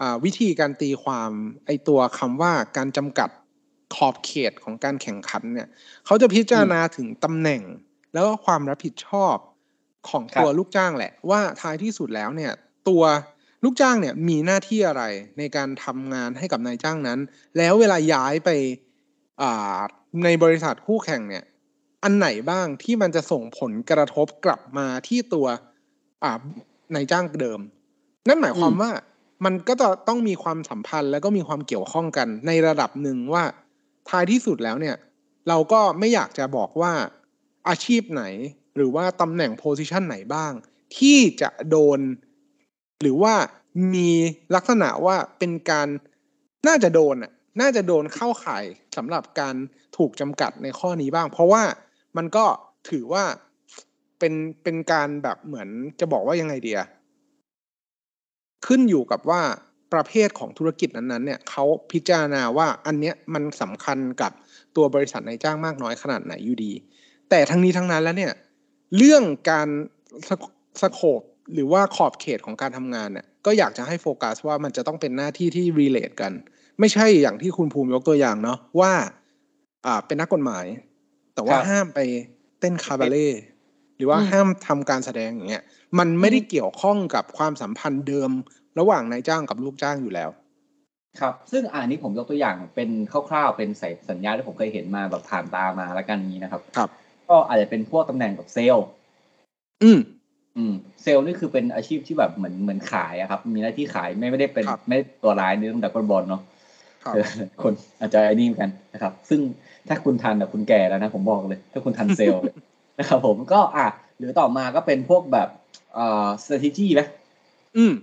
[0.02, 1.32] อ่าวิธีการตีความ
[1.66, 3.30] ไอตัวคำว่าการจำกัด
[3.96, 5.68] ขอบเขตของการแข่งขันเนี่ย
[6.06, 7.62] เขาจะพิจารณาถึงตำแหน่ง
[8.14, 9.36] แล้วก็ความรับผิดชอบ
[10.10, 12.52] ของตัวครับลูกจ้างแหละ ว่าท้ายที่สุดแล้วเนี่ย
[12.90, 13.04] ตัว
[13.64, 15.04] ลูกจ้างเนี่ยมีหน้าที่อะไร
[15.38, 17.20] ในการทำงานให้กับนายจ้างนั้น
[17.58, 18.50] แล้วเวลาย้ายไป
[19.42, 19.80] อ่า
[20.24, 21.44] ในบริษัทคู่แข่งเนี่ย
[22.04, 25.48] อันไหนบ้างที่มันจะส่งผลกระทบกลับมาที่ตัว
[26.24, 26.34] อ่า
[26.96, 27.60] นายจ้างเดิม
[28.28, 28.92] นั่นหมายความอืมว่า
[29.46, 33.44] มันก็จะต้องมีความสัมพันธ์แล้วก็มีความเกี่ยวข้องกันในระดับหนึ่งว่า
[34.10, 34.96] ท้ายที่สุดแล้วเนี่ย
[35.48, 36.94] เราก็ไม่อยากจะบอกว่า
[37.70, 38.24] อาชีพไหน
[38.76, 40.54] หรือว่าตำแหน่งโพสิชันไหนบ้าง
[40.98, 42.00] ที่จะโดน
[43.04, 43.36] หรือว่า
[43.94, 44.10] มี
[44.56, 45.88] ลักษณะว่าเป็นการ
[46.68, 47.32] น่าจะโดนอะ
[47.62, 48.64] น่าจะโดนเข้าข่าย
[48.98, 49.56] สำหรับการ
[49.98, 51.64] ถูกจำกัดในข้อนี้บ้าง เพราะว่า
[52.18, 52.46] มันก็
[52.90, 53.24] ถือว่า
[54.20, 54.34] เป็น
[54.64, 55.70] เป็นการแบบเหมือน
[56.00, 56.80] จะบอกว่ายังไงเดีย
[58.66, 59.42] ขึ้นอยู่กับว่า
[59.94, 64.32] ประเภทของธุรกิจนั้นๆเนี่ยเขาพิจารณาว่าอันเนี้ยมันสำคัญกับ
[64.76, 66.72] ตัวบริษัทนายจ้างมากน้อยขนาดไหนอยู่ดี
[67.30, 68.34] แต่ทั้งนี้ทั้งนั้นแล้วเนี่ย
[68.98, 69.68] เรื่องการ
[70.82, 71.22] สโคบ
[71.54, 76.32] หรือว่าขอบเขตของการทำงานเนี่ยก็อยากจะให้โฟกัสว่ามันจะต้องเป็นหน้าที่ที่รีเลทกัน
[76.80, 78.92] ไม่ใช่อย่างที่คุณภูมิยกตัวอย่างเนาะว่า
[79.86, 80.66] อ่าเป็นนักกฎหมาย
[81.36, 82.00] แต่ว่าห้ามไป
[82.60, 83.30] เต้นคาบาเล่
[83.98, 85.64] หรือว่าห้ามทำการแสดงอย่างเงี้ย
[86.00, 88.32] มันไม่ได้เกี่ยวข้องกับความสัมพันธ์เดิม
[88.80, 90.30] ระหว่างนายจ้างกับลูกจ้างอยู่แล้ว
[91.22, 92.90] ครับ ซึ่งอันนี้ผมยกตัวอย่างเป็น
[93.30, 96.90] คร่าวๆเป็นใส่สัญญาที่ผมเคยเห็นมาแบบผ่านตามาแล้วกันนี้นะครับ ครับ
[97.30, 98.86] ก็อาจจะเป็นพวกตำแหน่งแบบเซลล์
[99.84, 100.00] อืม
[100.58, 106.42] อืมเซลล์นี่คือเป็นอาชีพที่แบบเหมือนเหมือนขายอะครับ มีหน้าที่ขายไม่ไม่ได้เป็นไม่ได้ตัวร้ายในเรื่องดักบอลเนาะ
[107.64, 109.40] คนอาจจะไอ้นี่กันนะครับ ซึ่ง
[109.88, 112.44] ถ้าคุณทันแบบคุณแก่แล้วนะผมบอกเลย ถ้าคุณทันเซลล์
[113.00, 115.50] นะครับผมก็อะหรือต่อมาก็เป็นพวกแบบ
[115.98, 117.02] อ่า strategy ไหม
[117.78, 117.94] อืม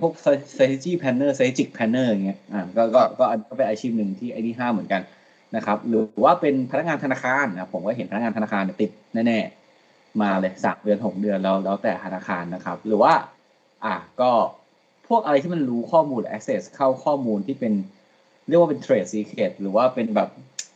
[0.00, 0.12] พวก
[0.52, 5.02] strategy planner strategic planner อย่างเงี้ยอ่าก็ก็ก็ก็เป็นอาชีพหนึ่งที่ไอ้นี่ห้าเหมือนกัน
[5.56, 9.59] นะครับ หรือว่าเป็นพนักงานธนาคารนะผมก็เห็นพนักงานธนาคารติดแน่ๆ
[10.22, 13.12] มาเลยสามเดือนหกเดือนแล้วแล้วแต่ธนาคารนะครับ หรือว่า
[13.84, 14.30] อะก็
[15.08, 17.72] พวกอะไรที่มันรู้ข้อมูล access เข้าข้อมูลที่เป็น
[18.48, 20.28] เรียกว่าเป็น trade secret หรือว่าเป็นแบบ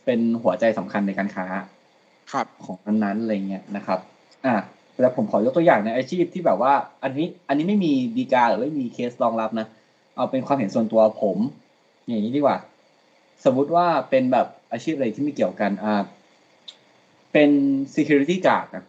[0.05, 1.45] เป็นหัวใจสำคัญในการค้า
[2.31, 3.99] ครับของนั้นๆอะไรเงี้ยนะครับ
[4.45, 4.55] อะ
[5.01, 6.73] แล้วผมขอยกตัวอย่างในอาชีพที่แบบว่า
[7.03, 9.67] อันนี้อันนี้ไม่มีดีกาหรือไม่มีเคสรองรับนะ
[10.15, 11.37] เอาเป็นความเห็นส่วนตัวผม
[12.07, 12.57] อย่างนี้ดีกว่า
[13.45, 15.93] สมมุติว่าเป็นแบบอาชีพอะไรที่ไม่เกี่ยวกันอ่า
[17.33, 17.49] เป็น
[17.95, 18.85] security guard นะ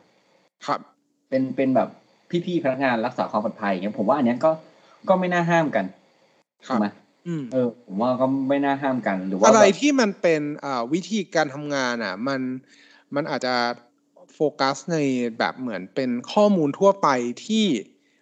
[0.66, 0.80] ครับ
[1.28, 1.88] เป็นเป็นแบบ
[2.46, 4.50] พี่ๆพนักงานรักษาความปลอดภัยอย่างเงี้ยผมว่าอันนี้ก็
[5.08, 5.84] ก็ไม่น่าห้ามกัน
[6.64, 6.86] ใช่ไหม
[7.52, 12.40] เออ ผมว่าก็ไม่น่าห้ามกันหรือว่าอะไรที่มันเป็นอ่าวิธีการทำงานอะ มัน
[13.14, 13.54] มันอาจจะ
[14.34, 14.98] โฟกัสใน
[15.38, 17.08] แบบเหมือนเป็นข้อมูลทั่วไป
[17.46, 17.66] ที่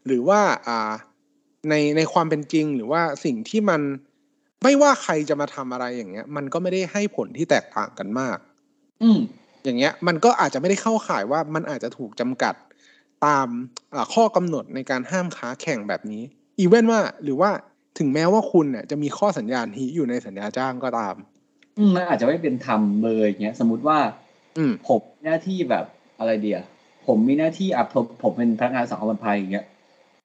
[0.06, 0.92] หรือว่าอ่า
[1.70, 3.80] ในในความเป็นจริง หรือว่าสิ่งที่มัน
[4.62, 8.38] ไม่ว่าใครจะมาทำอะไรอย่างเงี้ย มันก็ไม่ได้ให้ผลที่แตกต่างกันมาก
[9.02, 9.18] อืม
[9.64, 12.54] อย่างเงี้ยมันก็อาจจะไม่ได้เข้าข่ายว่ามันอาจจะถูกจำกัด
[13.26, 13.48] ตาม
[14.14, 16.22] ข้อกำหนดในการห้ามค้าแข่งแบบนี้
[16.58, 17.50] อีเวนว่าหรือว่า
[17.98, 21.14] ถึงแม้ว่าคุณเนี่ยจะมีข้อสัญญาณที่อยู่ในสัญญาจ้างก็ตาม
[21.78, 23.98] อืมมันอาจจะไม่เป็นธรรมเลยเงี้ย สมมติว่า
[24.58, 25.84] อืมผมหน้าที่แบบ
[26.18, 26.60] อะไรเดีย
[27.06, 29.66] ผมมีหน้าที่อะผมผมเป็นพนักงานสังคมภัยอย่างเงี้ย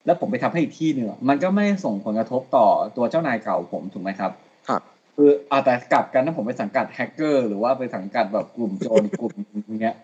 [0.05, 4.31] แล้วผมไปทำให้อีกที่หนึ่งมันก็ไม่ส่งผลกระทบต่อตัวเจ้านายเก่าผมถูกไหมครับ
[4.67, 4.81] ครับ
[5.21, 9.33] คืออาแต่กลับกันถ้าผมไปสังกัดแฮกเกอร์หรือว่าไปสังกัดแบบกลุ่มโจรกลุ่ม
[9.67, 9.95] อย่างเงี้ย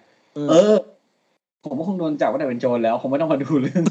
[0.50, 0.74] เออ
[1.64, 3.84] ผมก็คงโดนจับว่าแต่เป็นโจรแล้วคงไม่ต้องมาดูเรื่อง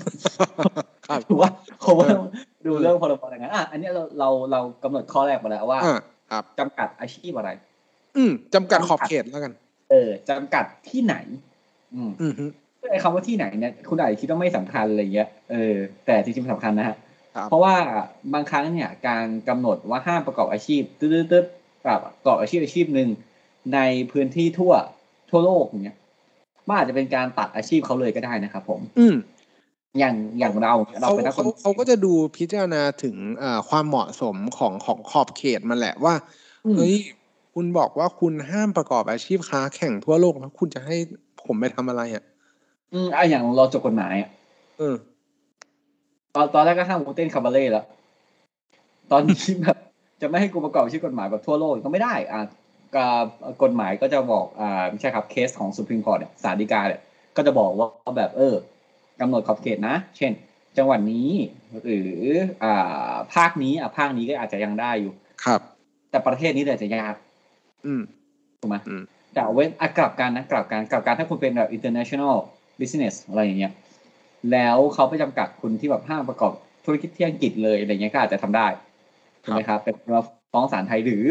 [1.29, 1.51] ถือว่า
[1.85, 2.29] คงไม่ต้อง
[2.67, 5.79] ดูเรื่องพรบอะไรเงี้ยอะอันนี้เราเราเรากำหนดข้อแรกมาแล้วว่า
[6.59, 7.51] จำกัดอาชีพอะไร
[8.17, 9.53] อืมจำกัดขอบเขตแล้วกัน
[9.91, 11.15] เออจำกัดที่ไหน
[11.95, 12.11] อืม
[12.91, 15.75] ไอ้คำว่าที่ไหนเนี่ยคุณอาจจะคิดว่าไม่สำคัญอะไรเงี้ยเออ
[16.07, 16.97] แต่จริงๆสำคัญนะฮะ
[17.49, 17.75] เพราะว่า
[18.35, 23.09] บางครั้งเนี่ยการกำหนดว่าห้ามประกอบอาชีพตืดๆกับประกอบอาชีพอาชีพหนึ่ง
[23.75, 23.79] ใน
[24.13, 24.73] พื้นที่ทั่ว
[25.31, 25.99] ทั่วโลกอย่างเงี้ย
[26.69, 29.15] มันอาจจะเป็นการตัดอาชีพเขาเลยก็ได้นะครับผม อืม
[29.99, 36.15] อย่างอย่างเราเราเป็นนักเขาเขาก็จะดูพิจารณาถึงอ่าความเหมาะสมของของขอบเขตมันแหละว่า
[36.77, 36.95] เฮ้ย
[37.55, 40.97] คุณบอกว่าคุณห้ามประกอบอาชีพค้าแข่งทั่วโลกแล้วคุณจะให้
[41.45, 42.25] ผมไปทำอะไรอะ
[42.93, 44.31] อืมไออย่างเราจบกฎหมายอะ
[44.79, 44.95] เออ
[46.35, 47.85] ตอนตอนแรกก็ห้ามกูเต้นคาบาเล่แล้ว
[49.11, 49.77] ตอนนี้แบบ
[50.23, 52.41] จะไม่ให้กูประกอบชื่อกฎหมายแบบทั่วโลกก็ไม่ได้อ่า
[52.97, 52.99] ก
[53.63, 57.01] กฎหมายก็จะบอกอ่าไม่ใช่ครับเคสของสุพรีมคอร์ดเนี่ยสารดีกาเนี่ย
[57.37, 58.55] ก็จะบอกว่าแบบเออ
[59.21, 60.33] กำหนดขอบเขตนะ เช่น
[60.77, 61.31] จังหวัดนี้
[61.85, 62.15] หรือ
[62.63, 65.13] อ่าภาคนี้อ่าภาคนี้ก็อาจจะยังได้อยู่
[65.45, 65.61] ครับ
[66.11, 67.15] แต่ประเทศนี้แต่จะยาก
[67.87, 68.03] อืม
[68.61, 68.77] ถูกไหม
[69.35, 72.35] แต่เว้นอกลับกันนะกลับกันกลับกันถ้าคุณเป็นแบบ international
[72.81, 73.73] business อะไรอย่างเงี้ย
[74.53, 76.53] แล้วเขาไปจำกัดคุณที่แบบห้ามประกอบ
[76.85, 78.67] ธุรกิจที่อังกฤษเลยอะไรเงี้ยก็อาจจะทำได้
[79.45, 81.27] ถูกไหมครับเป็นมาฟ้องศาลไทยหรือ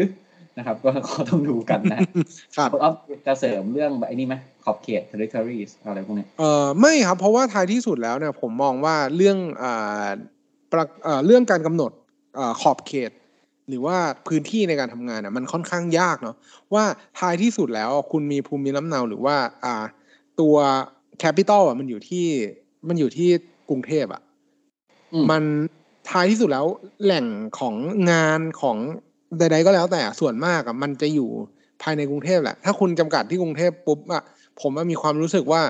[0.58, 2.00] นะครับ ก็ขอต้องดูกันนะ
[2.56, 2.90] ครับเอา
[3.26, 10.06] จะเสริมเรื่องแบบนี้ไหมขอบเขต territories อะไรพวกนี้เออไม่ครับ เพราะว่าท้ายที่สุดแล้วเนี่ยผมมองว่าเรื่องอ่า
[10.72, 10.84] ประ
[11.26, 11.92] เรื่องการกำหนด
[12.38, 13.10] อขอบเขต
[13.68, 13.96] หรือว่า
[14.28, 16.36] พื้นที่ในการทำงานอะมันค่อนข้างยากเนาะ
[16.74, 16.84] ว่า
[17.18, 19.84] ท้ายที่สุดแล้วคุณมีภูมิลำเนาหรือว่าอ่า
[20.40, 20.56] ตัว
[21.18, 22.26] แคปิตอลอะมันอยู่ที่
[22.88, 23.28] มันอยู่ที่
[23.70, 24.22] กรุงเทพอะ
[25.30, 25.42] มัน
[26.10, 26.66] ท้ายที่สุดแล้ว
[27.04, 27.26] แหล่ง
[27.58, 27.74] ของ
[28.10, 28.76] งานของ
[29.38, 31.28] ใดๆก็แล้วแต่ส่วนมากอะมันจะอยู่
[31.82, 34.22] ภายในกรุงเทพแหละ ถ้าคุณจำกัดที่กรุงเทพปุ๊บอะ
[34.60, 35.62] ผมว่ามีความรู้สึกว่า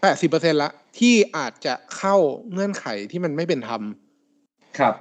[0.00, 2.16] แปดสิบเปอร์เซ็นละที่อาจจะเข้า
[2.52, 3.82] เงื่อนไขที่มันไม่เป็นธรรม
[4.78, 4.94] ครับ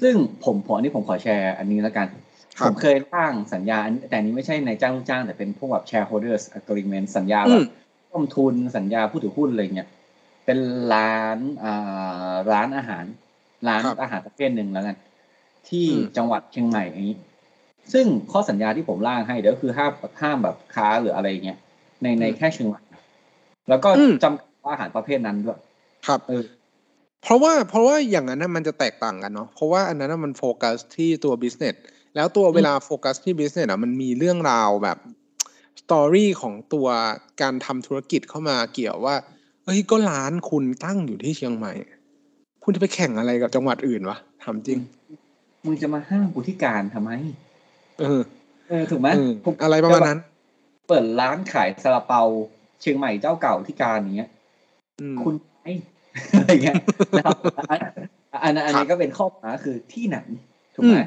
[0.00, 2.08] ซึ่งผมผมอันนี้ผมขอแชร์อันนี้แล้วกัน
[2.58, 7.64] ครับผมเคยร่างสัญญาอันแต่อันนี้ไม่ใช่ในจ้างลูกจ้างแต่เป็นพวกแบบ shareholders agreement สัญญาอืแบมบ
[8.12, 9.88] ต้มทุนสัญญาผู้ถือหุ้นอะไรเงี้ย
[10.44, 10.58] เป็น
[10.94, 13.04] ร้านอ่าร้านอาหาร
[13.68, 14.96] ร้านครับอาหารประเภทหนึ่งแล้วกัน
[15.68, 17.16] ที่อืมจังหวัดเชียงใหม่อย่างนี้
[17.92, 19.92] ซึ่งข้อสัญญาที่ผมร่างให้เดี๋ยวคือห้าม
[20.22, 21.58] ห้ามแบบค้าหรืออะไรเงี้ย
[22.02, 22.82] ในในแค่เชียงใหม่
[23.68, 25.58] แล้วก็อืมจำกัดว่าอาหารประเภทนั้นด้วย
[26.06, 26.44] ครับเออ
[27.22, 31.76] เพราะว่าเพราะว่าอย่างนั้นนะมันจะแตกต่างกันเนาะเพราะว่าอันนั้นนะมันโฟกัสที่ตัว business
[32.16, 34.98] แล้วตัวเวลาโฟกัสที่ business อะมันมีเรื่องราวแบบ
[35.80, 36.88] สตอรี่ของตัว
[37.42, 39.16] การทำธุรกิจเข้ามาเกี่ยวว่า
[39.64, 41.72] เฮ้ยก็ร้านคุณตั้งอยู่ที่เชียงใหม่
[42.62, 44.78] คุณจะไปแข่งอะไรกับจังหวัดอื่นวะถามจริง
[45.64, 47.10] มึงจะมาห้ามกูที่การทำไม
[48.00, 48.20] เออ
[48.68, 50.20] เออถูกไหมเออผมอะไรประมาณนั้น
[50.88, 52.22] เปิดร้านขายซาลาเปา
[52.80, 54.30] เชียงใหม่เจ้าเก่าที่การอย่างเงี้ย
[55.00, 55.66] อืมคุณไอ
[56.34, 56.76] อะไรเงี้ย
[57.18, 57.36] นะครับ
[57.68, 57.80] อัน
[58.42, 60.18] อันอันครันี้บก็เป็นข้อหาคือที่ไหน
[60.74, 61.04] ถูกไหมอืม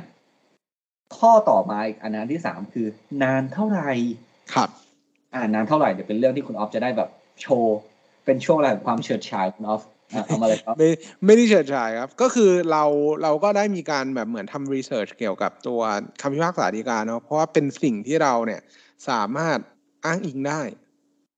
[1.18, 2.88] ข้อต่อมาอีกอันนั้นที่สามคือ
[3.24, 3.92] นานเท่าไหร่
[4.54, 4.70] ครับ
[5.34, 7.10] อ่านานเท่าไหร่เดี๋ยวเป็นเรื่องที่คุณออฟจะได้แบบ
[7.42, 7.78] โชว์
[8.26, 9.82] เป็นช่วงเวลาแห่งความเฉิดฉายคุณออฟ
[10.16, 10.90] อะเอามาเลยครับไม่
[11.26, 12.84] ไม่ได้เฉิดฉายครับ ก็คือเรา
[13.24, 15.80] เราก็ได้มีการแบบเหมือนทำรีเสิร์ชเกี่ยวกับตัว
[16.22, 18.62] คำพิพากษาฎีกาเนาะเพราะว่าเป็นสิ่งที่เราเนี่ย
[19.10, 19.58] สามารถ
[20.06, 20.62] อ้างอิงได้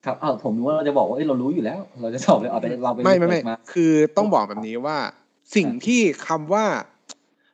[0.05, 4.97] ครับอ้าวผมนึกว่าเราจะบอกว่าเอ้ยเรารู้อยู่แล้ว เราจะสอบเลยเอาแต่เราไปไม่ไม่ไม่เปิดมาคือต้องบอกแบบนี้ว่า
[5.55, 6.65] สิ่งที่คำว่า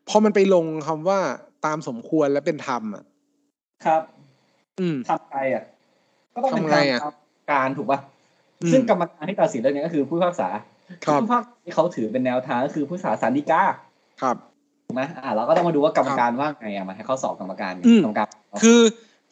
[0.10, 1.20] พอมันไปลงคำว่า
[1.66, 3.04] ตามสมควรและเป็นธรรมอะ
[3.86, 4.17] ครับอืม
[5.10, 5.64] ทำไงอะ
[6.34, 7.16] ก็ต้องเป็นทำไงอะตาม
[7.52, 8.00] การถูกป่ะ
[8.62, 10.50] อืมซึ่งกรรมการที่ตัดสินเรื่องนี้ก็คือผู้พิพากษา
[11.06, 13.64] ครับผู้พิพากษาที่เขาถือเป็นแนวทางก็คือผู้พิพากษาสันติกา
[14.22, 14.36] ครับ
[14.86, 18.28] ถูกไหมอ่าเราก็ต้องมาดูว่ากรรมการว่าไงอะมาให้เขาสอบกรรมการไงอืมกรรมการ
[18.64, 18.82] คือ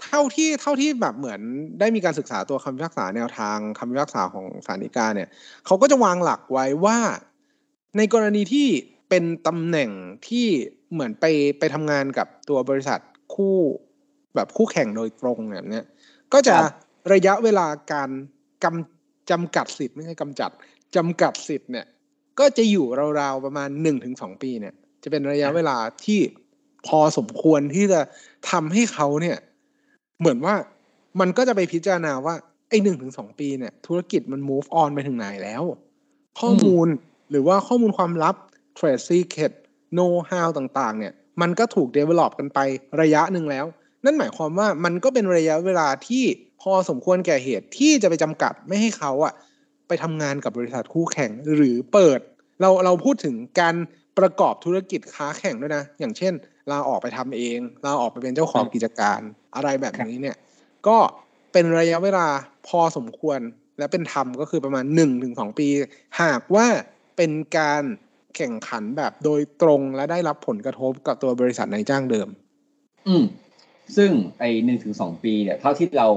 [0.04, 1.40] เท่าที่เท่าที่แบบเหมือน
[1.80, 5.30] ได้มีการศึกษาตัวคำพิพากษาแนวทางคำพิพากษาของศาลฎีกาเนี่ย
[5.66, 6.98] เขาก็จะวางหลักไว้ว่า
[7.98, 8.68] ในกรณีที่
[9.10, 9.90] เป็นตำแหน่ง
[10.28, 10.48] ที่
[10.92, 11.26] เหมือนไป
[11.60, 13.00] ไปทำงานกับตัวบริษัท
[13.36, 13.58] คู่
[14.36, 15.86] แบบคู่แข่งโดยตรงแบบเนี้ย
[16.34, 16.56] ก็จะ
[17.14, 18.10] ระยะเวลาการ
[18.64, 20.52] กำจำกัดสิทธิ์ไม่ใช่กำจัด
[20.96, 21.86] จำกัดสิทธิ์เนี่ย
[22.40, 22.86] ก็จะอยู่
[23.20, 26.20] ราวๆประมาณหนึ่งถึงสองปีเนี่ย จะเป็นระยะเวลาที่
[26.88, 28.02] พอสมควรที่จะ
[28.52, 29.38] ทำให้เขาเนี่ย
[30.20, 30.56] เหมือนว่า
[31.20, 32.36] มันก็จะไปพิจารณาว่า
[32.70, 35.64] ไอ้หนึ่งถึงสองปีเนี่ย ธุรกิจมัน move on ไปถึงไหนแล้ว
[36.40, 36.88] ข้อมูล
[37.30, 38.36] หรือว่าข้อมูลความลับ
[38.78, 39.54] trade secret
[39.96, 42.60] know how ต่าง ๆ เนี่ย มันก็ถูก develop กันไป
[43.02, 43.66] ระยะหนึ่งแล้ว
[44.06, 46.24] นั่นหมายความว่ามันก็เป็นระยะเวลาที่
[46.62, 49.34] พอสมควรแก่เหตุที่จะไปจำกัดไม่ให้เขาอะ
[49.88, 52.20] ไปทำงานกับบริษัทคู่แข่งหรือเปิด
[52.62, 53.76] เราเราพูดถึงการ
[54.18, 56.34] ประกอบธุรกิจค้าแข่งด้วยนะ อย่างเช่น
[56.72, 59.20] ลาออกไปทำเองลาออกไปเป็นเจ้าของกิจการ
[59.56, 60.38] อะไรแบบนี้เนี่ย
[60.88, 60.98] ก็
[61.54, 62.28] เป็นระยะเวลา
[62.68, 63.40] พอสมควร
[63.78, 65.68] และเป็นธรรมก็คือประมาณ1นถึงสปี
[66.22, 66.66] หากว่า
[67.18, 67.84] เป็นการ
[68.36, 72.28] แข่งขันแบบโดยตรงและได้รับผลกระทบกับตัวบริษัทนายจ้างเดิม
[73.08, 73.24] อืม
[73.98, 76.08] ซึ่งไอ้หนึ่งถึงสองปีเนี่ยเท่าที่เรา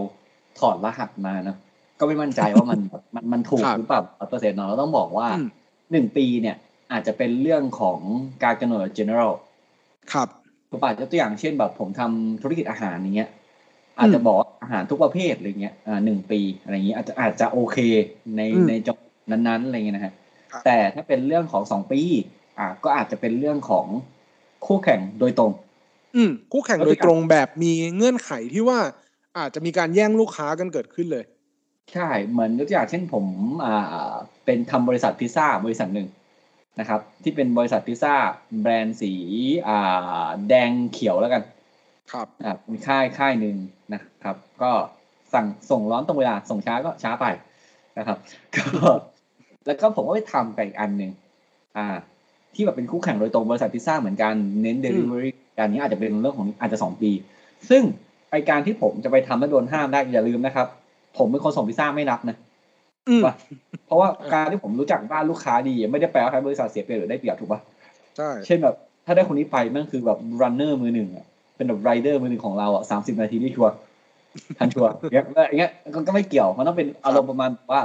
[0.58, 1.56] ถอดรหัสมาเนอะ
[1.98, 2.80] ก็ไม่มั่นใจว่ามัน
[3.14, 5.48] มันมันถูกครับหรือเปล่าเปอร์เซ็นต์เนาะเราต้องบอกว่าอืม
[5.92, 6.56] หนึ่งปีเนี่ย
[6.92, 7.98] อาจจะเป็นเรื่องของ
[8.44, 9.32] การกำหนด general
[10.12, 10.28] ครับ
[10.70, 13.30] ผมอาจจะตัวอย่างเช่นแบบผมทำธุรกิจอาหารอย่างเงี้ย
[13.98, 17.78] อาจจะบอกว่าอาหารทุกประเภทอะไรเงี้ยอ่าหนึ่งปีอะไรเงี้ยอาจจะอาจจะโอเค
[18.36, 18.98] ในอืมในจบ
[19.30, 20.14] นั้นๆอะไรเงี้ยนะฮะ
[20.52, 22.00] ครับแต่ถ้าเป็นเรื่องของสองปี
[22.58, 23.86] อ่าก็อาจจะเป็นเรื่องของ
[24.66, 25.52] คู่แข่งโดยตรง
[26.16, 28.78] อืมคู่แข่งโดยตรงแบบมีเงื่อนไขที่ว่า
[29.38, 31.24] อาจจะมีการแย่งลูกค้ากันเกิดขึ้นเลย
[31.92, 33.24] ใช่ เหมือนยกตัวอย่างเช่นผม
[33.64, 34.12] อ่า
[34.44, 36.08] เป็นทำบริษัทพิซซ่าบริษัทหนึ่ง
[36.80, 38.14] นะครับ ที่เป็นบริษัทพิซซ่า
[38.60, 39.12] แบรนด์สี
[39.68, 41.42] อ่าแดงเขียวแล้วกัน
[42.12, 43.56] ครับอ่ามีค่ายค่ายหนึ่ง
[43.92, 44.70] นะครับ ก็
[45.34, 47.26] สั่งส่งร้อนตรงเวลาส่งช้าก็ช้าไป
[47.98, 48.18] นะครับ
[48.56, 48.88] ก็
[49.66, 51.10] แล้วก็ผมก็ไปทำกับอีกอันหนึ่ง
[51.76, 51.86] อ่า
[52.54, 57.10] ที่แบบเป็นคู่แข่งโดยตรงบริษัทพิซซ่าเหมือนกันเน้น delivery การนี้อาจจะเป็นเรื่องของอาจจะสองปี
[57.70, 57.82] ซึ่ง
[58.30, 60.66] ไอการที่ผมจะไปทำแล้วโดนห้ามได้อย่าลืมนะครับ
[61.18, 62.36] ผมเป็นคนส่งพิซซ่าไม่รับนะ
[63.08, 63.34] อืมว่า
[63.86, 67.60] เพราะว่าการที่ผมรู้จักบ้านลูกค้าดี ไม่ได้แปลว่าใครบริษัทเสียเปรียบหรือได้เปรียบถูกปะ
[68.16, 68.74] ใช่เช่นแบบ
[69.06, 73.72] ถ้าได้คนนี้ไปแม่งคือแบบ runner มือหนึ่งอะเป็นแบบไรเดอร์มือหนึ่งของเราอะสามสิบนาทีที่ชัวร์
[74.58, 77.82] ทันชัวร์อย่างเงี้ยอย่างเงี้ยก็ก็ไม่เกี่ยวมันต้องเป็นอารมณ์ประมาณว่า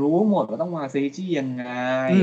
[0.00, 1.64] รู้หมดว่าต้องมาเซจี้ยังไง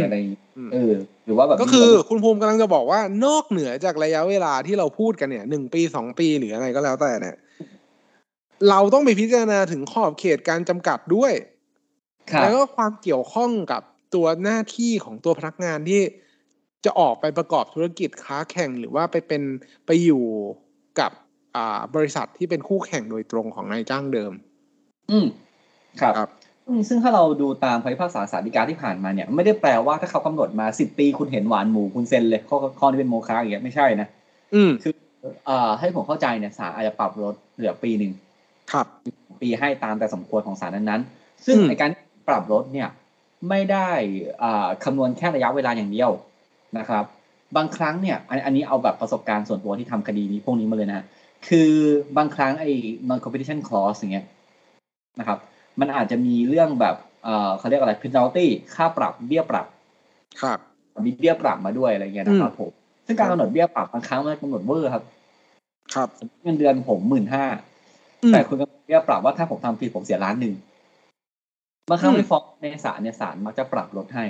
[0.04, 0.94] อะไรอย่างเงี้ยอืมเออ
[1.26, 7.38] หรือว่าแบบก็คือคุณภูมิกำลังจะบอกว่านอกเหนือจากระยะเวลาที่เราพูดกันเนี่ยหนึ่งปีสองปีหรืออะไรก็แล้วแต่เนี่ย
[8.70, 11.34] เราต้องไปพิจารณาถึงขอบเขตการจำกัดด้วย
[12.32, 13.82] ครับแล้วก็ความเกี่ยวข้องกับ
[14.16, 16.02] ตัวหน้าที่ของตัวพนักงานที่
[16.86, 19.44] จะออกไปประกอบธุรกิจค้าแข่งหรือว่าไปเป็น
[19.86, 20.24] ไปอยู่
[21.00, 21.12] กับ
[21.56, 24.34] อ่าบริษัทที่เป็นคู่แข่งโดยตรงของนายจ้างเดิม
[25.12, 25.28] อืม
[26.02, 26.41] ครับครับอืม
[26.88, 34.08] ซึ่งถ้าเราดูตามคำพิพากษาสารดีกาที่ผ่านมาเนี่ย ไม่ได้แปลว่าถ้าเขากำหนดมาสิบปีคุณเห็นหวานหมูคุณเซ็นเลยข้อข้อนี้เป็นโมฆะอย่างเงี้ยไม่ใช่นะ
[34.56, 34.94] อืมคือ
[35.46, 38.12] เอ่อให้ผมเข้าใจเนี่ยศาลอาจจะปรับลดเหลือปีหนึ่ง
[38.72, 38.86] ครับ
[39.42, 41.90] ปีให้ตามแต่สมควรของศาลนั้นๆ ซึ่งอืมในการ
[42.28, 42.90] ปรับลดเนี่ย
[43.50, 43.90] ไม่ได้
[44.44, 46.12] อ่าคำนวณแค่ระยะเวลาอย่างเดียว
[46.78, 47.04] นะครับ
[47.56, 51.06] บางครั้งเนี่ย อันอันนี้เอาแบบประสบการณ์ส่วนตัวที่ทำคดีนี้พวกนี้มาเลยนะ
[51.48, 51.72] คือ
[52.18, 52.70] บางครั้งไอ้
[53.10, 54.26] non competition clause อย่างเงี้ย
[55.20, 55.40] นะครับ
[55.80, 59.68] มันอาจจะมีเรื่องแบบเอ่อเขาเรียกอะไร penalty ค่าปรับเบี้ยปรับ
[60.42, 60.60] ครับ
[61.06, 62.72] มีเบี้ยปรับมาด้วยอะไรเงี้ยนะครับผม
[63.06, 65.04] ซึ่งการกำหนดเบี้ยปรับบางครั้งมันกำหนดเวอร์ครับ
[65.94, 66.08] ครับ
[66.44, 67.46] เงินเดือนผมหมื่นห้า
[68.24, 70.54] อืมแต่คุณกำหนดเบี้ยปรับว่าถ้าผมทำผิดผมเสียล้านหนึ่ง
[71.90, 74.26] บางครั้งอืมไปฟ้องในศาลเนี่ยศาลมักจะปรับลดให้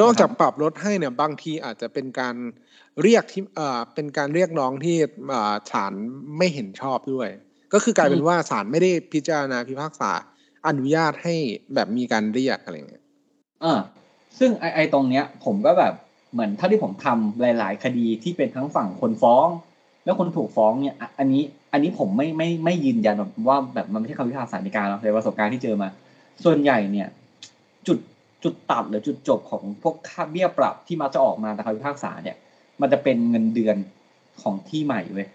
[0.00, 2.36] นอกจากปรับลดให้เนี่ย บางทีอาจจะเป็นการ
[3.02, 4.96] เรียกที่เอ่อเป็นการเรียกร้องที่
[5.28, 5.92] เอ่อศาล
[6.38, 7.28] ไม่เห็นชอบด้วย
[7.76, 10.10] ก็คือกลายเป็นว่าศาลไม่ได้พิจารณาพิพากษา
[10.66, 11.34] อนุญาตให้
[11.74, 13.04] แบบมีการเรียกอะไรเงี้ย
[13.64, 13.74] อ่า
[14.38, 15.94] ซึ่งไอไอตรงเนี้ย ผมก็แบบ
[16.32, 19.46] เหมือนเท่าที่ผมทำหลาย ๆ คดีที่เป็นทั้งฝั่งคนฟ้อง
[20.04, 23.16] แล้วคนถูกฟ้องเนี่ยอะอันนี้ อันนี้ผมไม่ไม่ไม่ยืนยัน
[23.48, 25.88] ว่าแบบมันไม่ใช่คำพิพากษาในการในประสบการณ์ที่เจอมา
[26.44, 27.08] ส่วนใหญ่เนี่ย
[27.86, 27.98] จุด
[28.44, 32.36] จุดตัดหรือจุดจบของพวกค่าเบี้ยปรับที่มาจะออกมาตามคำพิพากษาเนี่ย
[32.80, 33.76] มันจะเป็นเงินเดือน
[34.42, 35.28] ของที่ใหม่เว้ย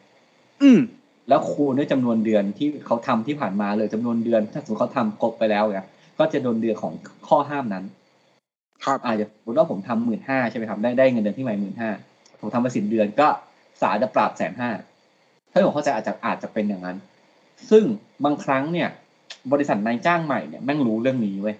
[0.61, 0.79] อืม
[1.29, 5.85] แล้วคูณด้วยจำนวนเดือนที่เขาทำที่ผ่านมาเลยจำนวนเดือน ถ้าสมมติเขาทำครบไปแล้วเนี่ย
[6.19, 6.93] ก็จะโดนเดือนของ
[7.27, 7.83] ข้อห้ามนั้น
[8.85, 11.89] ครับอาจจะสมมติว่าผมทำหมื่นห้าใช่ไหมครับได้ได้เงินเดือนที่ใหม่หมื่นห้า
[12.41, 13.27] ผมทำมาสิบเดือนก็
[13.81, 14.69] ศาลจะปรับแสนห้า
[15.51, 16.97] ถ้าผมเข้าใจอาจจะอาจจะเป็นอย่างนั้น
[17.69, 17.83] ซึ่ง
[18.23, 18.87] บางครั้งเนี่ย
[19.51, 21.55] บริษัทนายจ้างใหม่เนี่ยแม่งรู้เรื่องนี้เว้ย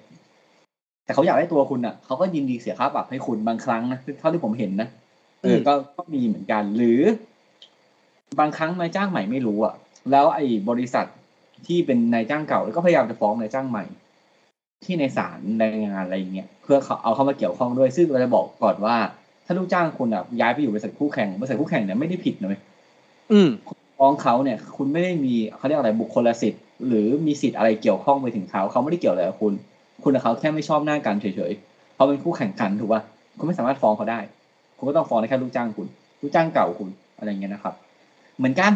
[1.06, 4.88] แต่เขาอยากได้ตัวคุณอะเขาก็ยินดีเสียค่าปรับให้คุณบางครั้งนะเท่าที่ผมเห็นนะ
[5.42, 7.00] เออมก็ก็มีเหมือนกันหรือ
[8.40, 9.74] บางครั้งนายจ้างใหม่ไม่รู้อะ
[10.12, 11.06] แล้วไอ้บริษัท
[11.68, 13.86] ที่เป็นนายจ้างเก่าก็พยายามจะฟ้องนายจ้างใหม่
[14.86, 18.96] ที่ในศาลแรงงานอะไรอย่างเงี้ยเพื่อเขาเอาเข้ามาเกี่ยวข้องด้วยซึ่งเราจะบอกก่อนว่า
[19.46, 22.62] ถ้าลูกจ้างคุณอะย้ายไปอยู่บริษัทคู่แข่งบริษัทคู่แข่งเนี่ยไม่ได้ผิดนะเว้ย
[23.32, 23.50] อืม
[23.98, 29.54] ฟ้องเขาเนี่ย คุณไม่ได้มีเขาเรียกอะไรบุคคลสิทธิ์หรือมีสิทธิ์อะไรเกี่ยวข้องไปถึงเขาเขาไม่ได้เกี่ยวอะไรกับคุณ
[30.04, 33.02] คุณกับเขาแค่ไม่ชอบหน้ากันเฉยๆเขาเป็นคู่แข่งกันถูกป่ะ
[33.38, 34.20] คุณไม่สามารถฟ้องเขาได้
[34.78, 35.88] คุณก็ต้องฟ้องได้แค่ลูกจ้างคุณ
[36.22, 37.74] ลูกจ้างเก่าคุณอะไรอย่างเงี้ยนะครับ
[38.42, 38.72] เหมือนกัน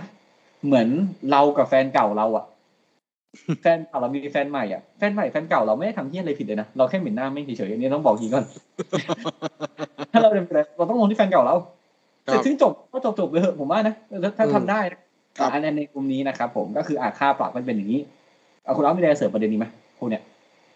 [0.66, 0.88] เหมือน
[1.32, 2.46] เรากับแฟนเก่าเราอะ
[3.62, 8.46] แฟนเก่าเรามีแฟนใหม่อะแฟนใหม่แฟนเก่าเราไม่ได้ทำที่อะไรผิดเลยนะเราแค่เหม็นหน้าไม่เฉยๆอันนี้ต้องบอกทีก่อน
[10.12, 11.56] ถ้าเราเป็นอะไรเราต้องลงที่แฟนเก่าเรา
[12.28, 15.00] ครัแต่บซึ่งจบก็จบจบๆเลยเหอะผมว่านะถ้าถ้าอืมทำได้นะ
[15.40, 18.02] ครับอันในกลุ่มนี้นะครับผมก็คืออาค่าปรับมันเป็นอย่างนี้
[18.64, 19.66] เอาคุณเอามีอะไรเสริมประเด็นนี้ไหม
[19.98, 20.22] พวกเนี้ย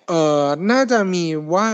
[0.08, 1.24] เอ่อน่าจะมี
[1.54, 1.70] ว่า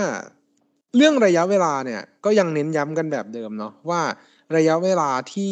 [0.96, 4.02] เรื่องระยะเวลาเนี่ย ก็ยังเน้นย้ำกันแบบเดิมเนาะว่า
[4.58, 5.52] ระยะเวลาที่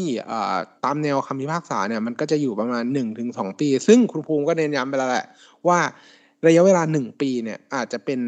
[0.84, 5.26] ตามแนวคำพิพากษาเนี่ยมันก็จะอยู่ประมาณหนึ่งถึงสองปี ซึ่งครูภูมิก็เน้นย้ำไปแล้วแหละ
[5.68, 5.80] ว่า
[6.48, 8.20] ระยะเวลาหนึ่งปีเนี่ยอาจจะเป็น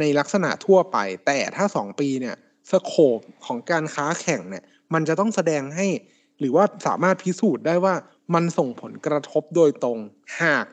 [0.00, 2.36] ในลักษณะทั่วไป แต่ถ้าสองปีเนี่ย
[2.70, 5.86] สโคปของการค้าแข่งเนี่ยมันจะต้องแสดงให้
[6.40, 7.94] หรือว่าสามารถพิสูจน์ได้ว่า
[8.34, 9.98] มันส่งผลกระทบโดยตรง
[10.40, 10.66] หาก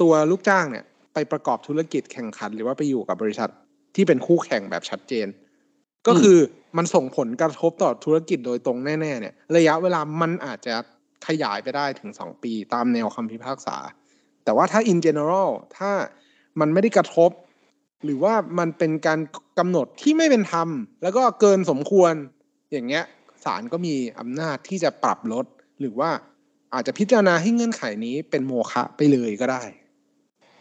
[0.00, 3.50] ตัวลูกจ้างเนี่ยไปประกอบธุรกิจแข่งขัน หรือว่าไปอยู่กับบริษัท
[3.94, 5.26] ที่เป็นคู่แข่งแบบชัดเจน
[6.06, 6.38] ก็คือ
[6.76, 10.74] มันส่งผลกระทบต่อธุรกิจโดยตรงแน่ๆเนี่ย ระยะเวลามันอาจจะ
[11.26, 13.76] ขยายไปได้ถึงสองปีตามแนวคำพิพากษา
[14.44, 15.90] แต่ว่าถ้า in general ถ้า
[16.60, 17.30] มันไม่ได้กระทบ
[18.04, 19.20] หรือว่ามันเป็นการ
[19.58, 20.68] กำหนดที่ไม่เป็นธรรม
[21.02, 22.12] แล้วก็เกินสมควร
[22.72, 23.04] อย่างเงี้ย
[23.44, 25.46] ศาลก็มีอำนาจที่จะปรับลด
[25.80, 26.10] หรือว่า
[26.74, 29.62] อาจจะพิจารณาให้เงื่อนไขนี้เป็นโมฆะไปเลยก็ได้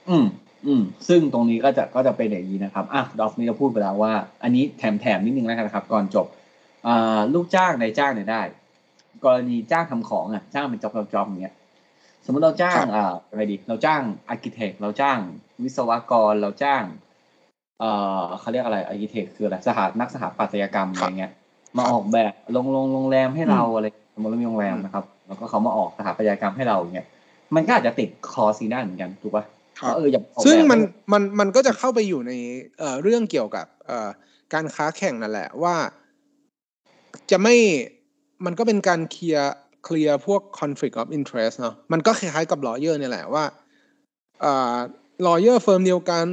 [0.10, 0.26] อืม
[0.68, 6.28] อืมซึ่งตรงนี้ก็จะก็จะเป็นอย่างนี้นะครับอะดอฟนี่เราพูดไปแล้วว่า อันนี้แถมแถมนิดนึงแล้วกันนะครับ ก่อนจบ
[6.88, 8.42] อ่าลูกจ้างนายจ้างเนี่ยได้
[9.26, 11.56] กรณีจ้างทำของอะจ้างเป็น job job อย่างเงี้ย
[12.26, 15.18] สมมติเราจ้างครับอ่าอะไรดี เราจ้าง architect เราจ้าง
[15.64, 16.84] วิศวกรเราจ้าง
[17.80, 21.32] เอ่อเขาเรียกอะไร architect คืออะไรสถานักสถาปัตยกรรมอะไรเงี้ย
[21.78, 27.08] มาออกแบบโรงโรงโรงแรมให้เราอะไรสมมติเรามีโรงแรมนะครับ แล้วก็เขามาออกแบบสถาปัตยกรรมให้เราอย่างเงี้ย
[27.56, 29.61] มันก็อาจจะติด concede ด้านเหมือนกันถูกปะครับว่า
[29.96, 32.32] เอออย่าออกซึ่งแบบมันให้มันมันก็จะเข้าไปอยู่ใน
[32.80, 34.10] เอ่อเรื่องเกี่ยวกับเอ่อ
[34.54, 35.76] การค้าแข่งนั่นแหละว่า
[37.32, 37.56] จะไม่
[38.46, 43.46] มันก็เป็นการ clear clear พวก conflict of interest เนาะมันก็คล้ายๆกับ lawyer เนี่ยแหละว่า
[44.42, 44.76] เอ่อ
[45.26, 46.28] lawyer firm เดียวกัน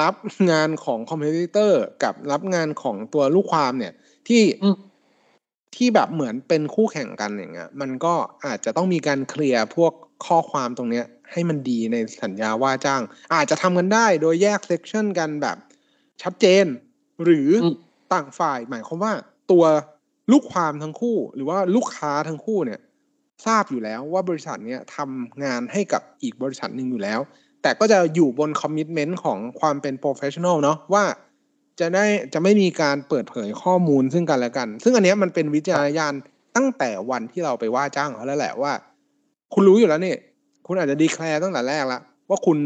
[0.00, 0.14] รับ
[0.50, 1.72] งานของ competitor
[2.02, 3.94] กับรับงานของตัวลูกความเนี่ย
[4.28, 4.76] ที่อืม
[5.76, 8.14] ที่แบบเหมือนเป็นคู่แข่งกันอย่างเงี้ยมันก็
[8.46, 9.92] อาจจะต้องมีการเคลียร์พวก
[10.26, 13.02] ข้อความตรงเนี้ย ให้มันดีในสัญญาว่าจ้าง
[13.34, 15.56] อาจจะทำกันได้โดยแยกเซกชันกันแบบ
[16.22, 16.66] ชัดเจน
[17.24, 17.74] หรืออม
[18.12, 19.12] ต่างฝ่ายหมายความว่า
[19.50, 19.64] ตัว
[20.32, 22.80] ลูกความทั้งคู่ หรือว่าลูกค้าทั้งคู่เนี่ย
[23.46, 27.20] ทราบอยู่แล้วว่าบริษัทเนี้ยทำงานให้กับอีกบริษัทหนึ่งอยู่แล้ว
[27.62, 31.04] แต่ก็จะอยู่บน commitment ของความเป็น professional เนาะว่า
[31.80, 36.14] จะได้จะไม่มีการเปิดเผยข้อมูลซึ่งกันและกัน ซึ่งอันเนี้ยมันเป็นวิจารณญาณ
[36.56, 38.72] ตั้งแต่วันที่เราไปว่าจ้างเขาแล้วแหละว่า
[39.54, 40.14] คุณรู้อยู่แล้วนี่
[40.68, 42.58] คุณอาจจะ declare ตั้งแต่แรกแล้วว่าคุณ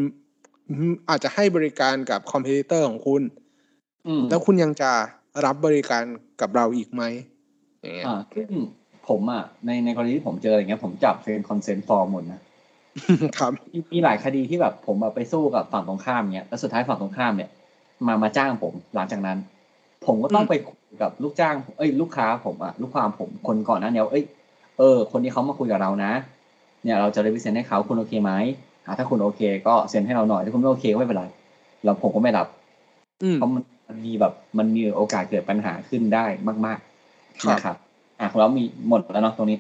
[1.09, 3.23] อาจจะให้บริการกับ competitor ของคุณ
[4.07, 4.91] อืมแล้วคุณยังจะ
[5.45, 6.05] รับบริการ
[6.41, 7.03] กับเราอีกไหม
[7.83, 8.49] อย่างเงี้ยอ่าซึ่ง
[9.09, 12.41] ผมอะในในกรณีที่ผมเจออะไรเงี้ย ผมจับเซ็น consent form หมดนะ
[13.39, 17.51] ครับมีมีหลายคดีที่แบบผมแบบไปสู้กับฝั่งตรงข้ามเนี้ยแล้วสุดท้ายฝั่งตรงข้ามเนี่ย
[18.07, 19.39] มามาจ้างผมหลังจากนั้น
[20.07, 24.25] ผมก็ต้องอืมไปคุยกับลูกจ้างผมเอ้ย ลูกค้าผมอะลูกความผมคนก่อนหน้าเนี้ยเอ้ย
[24.79, 26.13] เออ คนที่เขามาคุยกับเรานะ
[26.85, 28.33] เนี่ยเราจะเร p เซนให้เขาคุณโอเคไหม
[28.87, 31.25] อ่าถ้าคุณโอเค ก็เซ็นให้เราหน่อยถ้าคุณไม่โอเคก็ไม่เป็นไร
[31.85, 32.47] เราผมก็ไม่รับ
[33.23, 36.25] อืมเพราะมันมันมีแบบมันมีโอกาสเกิดปัญหาขึ้นได้
[36.67, 36.79] มาก
[37.43, 37.77] ครับๆนะครับ
[38.19, 39.59] อะของเรามีหมดแล้วเนาะตรงนี้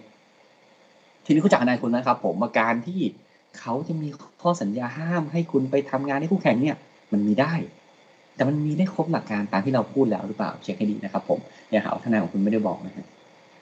[1.24, 3.00] ทีนี้คุณจักรนายคุณนะครับ ผมว่าการที่
[3.58, 4.08] เขาจะมี
[4.42, 6.76] ข้อสัญญาห้ามให้คุณไปทำงานให้คู่แข่งเนี่ย
[7.12, 7.52] มันมีได้
[8.36, 11.38] แต่มันมีได้ครบหลักการตามที่เราพูดแล้วหรือเปล่าเช็คให้ดีนะครับ ผม
[11.70, 13.06] อย่าหาว่าทนายของคุณไม่ได้บอกนะฮะ